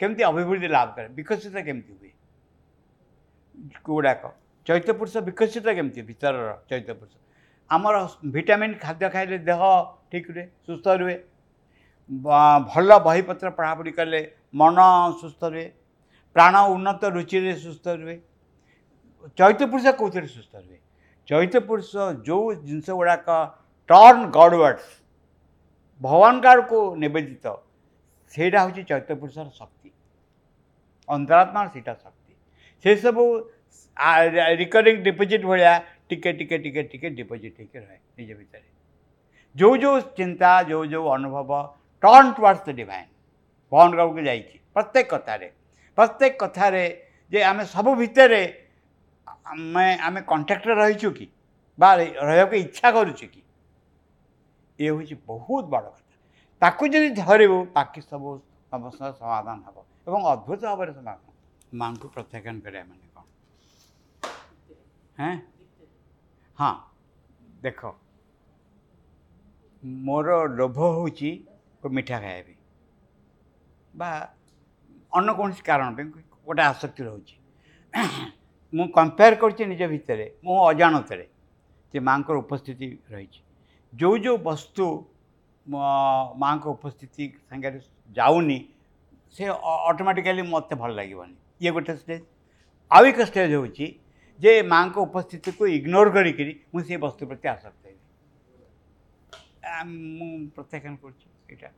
କେମିତି 0.01 0.23
ଅଭିବୃଦ୍ଧି 0.31 0.67
ଲାଭ 0.75 0.87
କରେ 0.97 1.07
ବିକଶିତ 1.19 1.63
କେମିତି 1.67 1.93
ହୁଏ 1.99 2.13
ଗୁଡ଼ାକ 3.87 4.21
ଚୈତ୍ୟ 4.69 4.91
ପୁରୁଷ 4.99 5.15
ବିକଶିତ 5.29 5.67
କେମିତି 5.79 5.99
ଭିତରର 6.11 6.49
ଚୈତ୍ୟ 6.73 6.91
ପୁରୁଷ 6.99 7.13
ଆମର 7.77 7.95
ଭିଟାମିନ୍ 8.35 8.75
ଖାଦ୍ୟ 8.83 9.05
ଖାଇଲେ 9.15 9.37
ଦେହ 9.49 9.61
ଠିକ୍ 10.13 10.29
ରୁହେ 10.35 10.45
ସୁସ୍ଥ 10.69 10.85
ରୁହେ 11.03 11.17
ଭଲ 12.75 12.89
ବହିପତ୍ର 13.07 13.47
ପଢ଼ାପଢ଼ି 13.59 13.91
କଲେ 13.99 14.21
ମନ 14.61 14.83
ସୁସ୍ଥ 15.21 15.51
ରୁହେ 15.55 15.67
ପ୍ରାଣ 16.37 16.55
ଉନ୍ନତ 16.75 17.11
ରୁଚିରେ 17.17 17.53
ସୁସ୍ଥ 17.67 17.85
ରୁହେ 18.03 18.17
ଚୈତ୍ୟ 19.41 19.63
ପୁରୁଷ 19.73 19.85
କେଉଁଥିରେ 20.01 20.27
ସୁସ୍ଥ 20.37 20.53
ରୁହେ 20.63 20.79
ଚୈତ୍ୟ 21.31 21.59
ପୁରୁଷ 21.69 21.91
ଯେଉଁ 22.29 22.49
ଜିନିଷ 22.67 22.89
ଗୁଡ଼ାକ 23.01 23.37
ଟର୍ନ 23.91 24.19
ଗଡ଼ୱାର୍ଡ଼ସ୍ 24.37 24.91
ଭଗବାନଙ୍କ 26.07 26.45
ଆଡ଼କୁ 26.53 26.79
ନିବେଦିତ 27.03 27.45
ସେଇଟା 28.35 28.61
ହେଉଛି 28.63 28.81
ଚୈତ୍ୟ 28.91 29.15
ପୁରୁଷର 29.21 29.49
ଶକ୍ତି 29.59 29.89
ଅନ୍ତରାତ୍ମାର 31.17 31.67
ସେଇଟା 31.75 31.93
ଶକ୍ତି 32.03 32.33
ସେସବୁ 32.87 33.23
ରିକରିଂ 34.61 34.97
ଡିପୋଜିଟ୍ 35.07 35.45
ଭଳିଆ 35.51 35.73
ଟିକେ 36.11 36.31
ଟିକେ 36.39 36.57
ଟିକେ 36.65 36.83
ଟିକେ 36.93 37.09
ଡିପୋଜିଟ୍ 37.19 37.55
ହେଇକି 37.61 37.77
ରହେ 37.83 37.97
ନିଜ 38.21 38.31
ଭିତରେ 38.41 38.67
ଯେଉଁ 39.61 39.73
ଯେଉଁ 39.85 39.97
ଚିନ୍ତା 40.19 40.51
ଯେଉଁ 40.71 40.83
ଯେଉଁ 40.93 41.07
ଅନୁଭବ 41.17 41.61
ଟର୍ନ 42.05 42.25
ଟୁୱାର୍ଡସ୍ 42.37 42.65
ଦ 42.67 42.69
ଡିଭାଇନ୍ 42.81 43.07
ବନ୍ଦ 43.73 43.91
କରିବାକୁ 44.01 44.21
ଯାଇଛି 44.29 44.55
ପ୍ରତ୍ୟେକ 44.77 45.07
କଥାରେ 45.15 45.47
ପ୍ରତ୍ୟେକ 46.01 46.33
କଥାରେ 46.45 46.85
ଯେ 47.35 47.39
ଆମେ 47.51 47.63
ସବୁ 47.73 47.91
ଭିତରେ 48.03 48.41
ଆମେ 49.53 49.87
ଆମେ 50.09 50.19
କଣ୍ଟ୍ରାକ୍ଟରେ 50.33 50.75
ରହିଛୁ 50.81 51.09
କି 51.19 51.25
ବା 51.85 51.89
ରହିବାକୁ 52.27 52.55
ଇଚ୍ଛା 52.65 52.87
କରୁଛୁ 52.99 53.25
କି 53.33 53.41
ଏ 54.85 54.87
ହେଉଛି 54.91 55.15
ବହୁତ 55.33 55.65
ବଡ଼ 55.75 55.85
କଥା 55.95 56.06
ତାକୁ 56.63 56.87
ଯଦି 56.93 57.09
ଧରିବୁ 57.21 57.57
ବାକି 57.73 58.01
ସବୁ 58.03 58.29
ସମସ୍ୟାର 58.73 59.11
ସମାଧାନ 59.21 59.57
ହେବ 59.65 59.77
ଏବଂ 60.09 60.21
ଅଦ୍ଭୁତ 60.31 60.61
ଭାବରେ 60.69 60.91
ସମାଧାନ 60.93 61.77
ମାଆଙ୍କୁ 61.81 62.07
ପ୍ରତ୍ୟାଖ୍ୟାନ 62.15 62.55
କରିବା 62.65 62.83
ମାନେ 62.91 63.07
କ'ଣ 63.15 63.25
ହେଁ 65.19 65.35
ହଁ 66.61 66.71
ଦେଖ 67.65 67.79
ମୋର 70.07 70.39
ଲୋଭ 70.61 70.77
ହେଉଛି 70.97 71.29
ମିଠା 71.97 72.17
ଖାଇବା 72.23 72.43
ପାଇଁ 72.47 72.57
ବା 73.99 74.07
ଅନ୍ୟ 75.17 75.29
କୌଣସି 75.39 75.61
କାରଣ 75.69 75.87
ପାଇଁ 75.97 76.05
ଗୋଟେ 76.47 76.61
ଆସକ୍ତି 76.71 77.01
ରହୁଛି 77.09 77.35
ମୁଁ 78.77 78.85
କମ୍ପେୟାର 78.97 79.33
କରୁଛି 79.43 79.63
ନିଜ 79.73 79.81
ଭିତରେ 79.93 80.25
ମୁଁ 80.47 80.57
ଅଜାଣତରେ 80.71 81.25
ଯେ 81.93 81.99
ମାଆଙ୍କର 82.09 82.35
ଉପସ୍ଥିତି 82.45 82.87
ରହିଛି 83.15 83.39
ଯେଉଁ 84.01 84.17
ଯେଉଁ 84.25 84.37
ବସ୍ତୁ 84.49 84.85
ମାଆଙ୍କ 85.75 86.65
ଉପସ୍ଥିତି 86.77 87.25
ସାଙ୍ଗରେ 87.49 87.79
ଯାଉନି 88.19 88.57
ସେ 89.37 89.45
ଅଟୋମେଟିକାଲି 89.91 90.41
ମୋତେ 90.51 90.75
ଭଲ 90.83 90.91
ଲାଗିବନି 90.99 91.35
ଇଏ 91.63 91.71
ଗୋଟେ 91.77 91.93
ଷ୍ଟେଜ୍ 92.03 92.23
ଆଉ 92.97 93.05
ଏକ 93.11 93.19
ଷ୍ଟେଜ୍ 93.31 93.53
ହେଉଛି 93.57 93.87
ଯେ 94.43 94.51
ମାଆଙ୍କ 94.73 94.97
ଉପସ୍ଥିତିକୁ 95.07 95.67
ଇଗ୍ନୋର 95.77 96.13
କରିକିରି 96.17 96.53
ମୁଁ 96.73 96.83
ସେ 96.89 96.99
ବସ୍ତୁ 97.05 97.29
ପ୍ରତି 97.31 97.47
ଆସକ୍ତ 97.53 97.83
ହେବି 97.89 97.95
ମୁଁ 100.17 100.29
ପ୍ରତ୍ୟାଖ୍ୟାନ 100.55 100.93
କରୁଛି 101.03 101.27
ଏଇଟା 101.51 101.69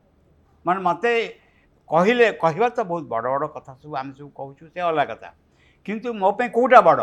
ମାନେ 0.68 0.80
ମୋତେ 0.90 1.14
କହିଲେ 1.94 2.26
କହିବା 2.46 2.68
ତ 2.80 2.84
ବହୁତ 2.92 3.06
ବଡ଼ 3.14 3.26
ବଡ଼ 3.34 3.46
କଥା 3.58 3.72
ସବୁ 3.82 3.94
ଆମେ 4.02 4.12
ସବୁ 4.20 4.30
କହୁଛୁ 4.40 4.64
ସେ 4.74 4.80
ଅଲଗା 4.90 5.06
କଥା 5.14 5.30
କିନ୍ତୁ 5.88 6.08
ମୋ 6.24 6.30
ପାଇଁ 6.42 6.50
କେଉଁଟା 6.58 6.80
ବଡ଼ 6.90 7.02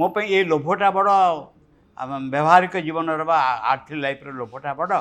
ମୋ 0.00 0.06
ପାଇଁ 0.16 0.26
ଏଇ 0.36 0.44
ଲୋଭଟା 0.54 0.88
ବଡ଼ 0.98 1.12
ବ୍ୟବହାରିକ 2.32 2.80
ଜୀବନର 2.86 3.24
ବା 3.32 3.36
ଆର୍ଥିକ 3.72 3.98
ଲାଇଫ୍ର 4.04 4.30
ଲୋଭଟା 4.40 4.70
ବଡ଼ 4.78 4.92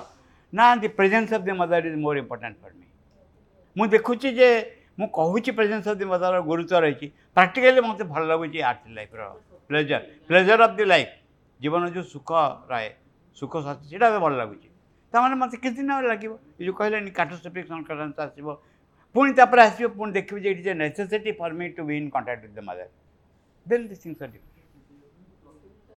ना 0.59 0.73
the 0.75 0.89
presence 0.97 1.33
of 1.33 1.41
the 1.41 1.49
mother 1.59 1.85
is 1.91 1.93
more 2.07 2.17
important 2.25 2.55
for 2.63 2.73
me 2.79 2.91
ମୁଁ 3.79 3.85
ଦେଖୁଛି 3.93 4.29
ଯେ 4.39 4.47
ମୁଁ 5.01 5.05
କହୁଛି 5.13 5.53
ପ୍ରେଜେନ୍ସ 5.59 5.85
ଅଫ୍ 5.91 5.97
ଦି 6.01 6.07
ମଦର 6.09 6.41
ଗୁରୁତ୍ୱ 6.49 6.81
ରହିଛି 6.83 7.07
ପ୍ରାକ୍ଟିକାଲି 7.37 7.83
ମୋତେ 7.85 8.05
ଭଲ 8.11 8.21
ଲାଗୁଛି 8.31 8.59
art 8.71 8.83
ଲାଇଫ୍ର 8.97 9.29
pleasure 9.71 10.05
pleasure 10.27 10.63
of 10.65 10.75
the 10.79 10.85
life 10.91 11.09
ଜୀବନ 11.65 11.89
ଯେଉଁ 11.95 12.05
ସୁଖ 12.11 12.29
ରହେ 12.73 12.89
ସୁଖ 13.41 13.53
ସାଥି 13.69 13.83
ସେଇଟା 13.91 14.09
ବି 14.17 14.21
ଭଲ 14.25 14.33
ଲାଗୁଛି 14.41 14.69
ତା'ମାନେ 15.13 15.41
ମୋତେ 15.41 15.61
କିଛି 15.65 15.79
ଦିନ 15.81 15.97
ଲାଗିବ 16.11 16.33
ଏ 16.61 16.69
ଯେଉଁ 16.69 16.75
କହିଲେନି 16.81 17.15
କାଟୋଷ୍ଟୋପିକ୍ 17.21 17.67
ସଂକ୍ରାନ୍ତ 17.73 18.17
ଆସିବ 18.29 18.57
ପୁଣି 19.17 19.33
ତା'ପରେ 19.41 19.65
ଆସିବ 19.67 19.91
ପୁଣି 19.97 20.17
ଦେଖିବି 20.21 20.45
ଯେ 20.47 20.49
it 20.53 20.59
is 20.63 20.69
a 20.75 20.79
necessity 20.85 21.37
for 21.43 21.57
me 21.63 21.73
to 21.79 21.89
be 21.91 21.93
in 22.01 22.09
contact 22.17 22.41
with 22.47 22.55
the 22.61 22.69
mother 22.71 22.87
then 23.71 23.85
this 23.91 24.01
things 24.05 24.23
are 24.27 24.31
different 24.37 24.52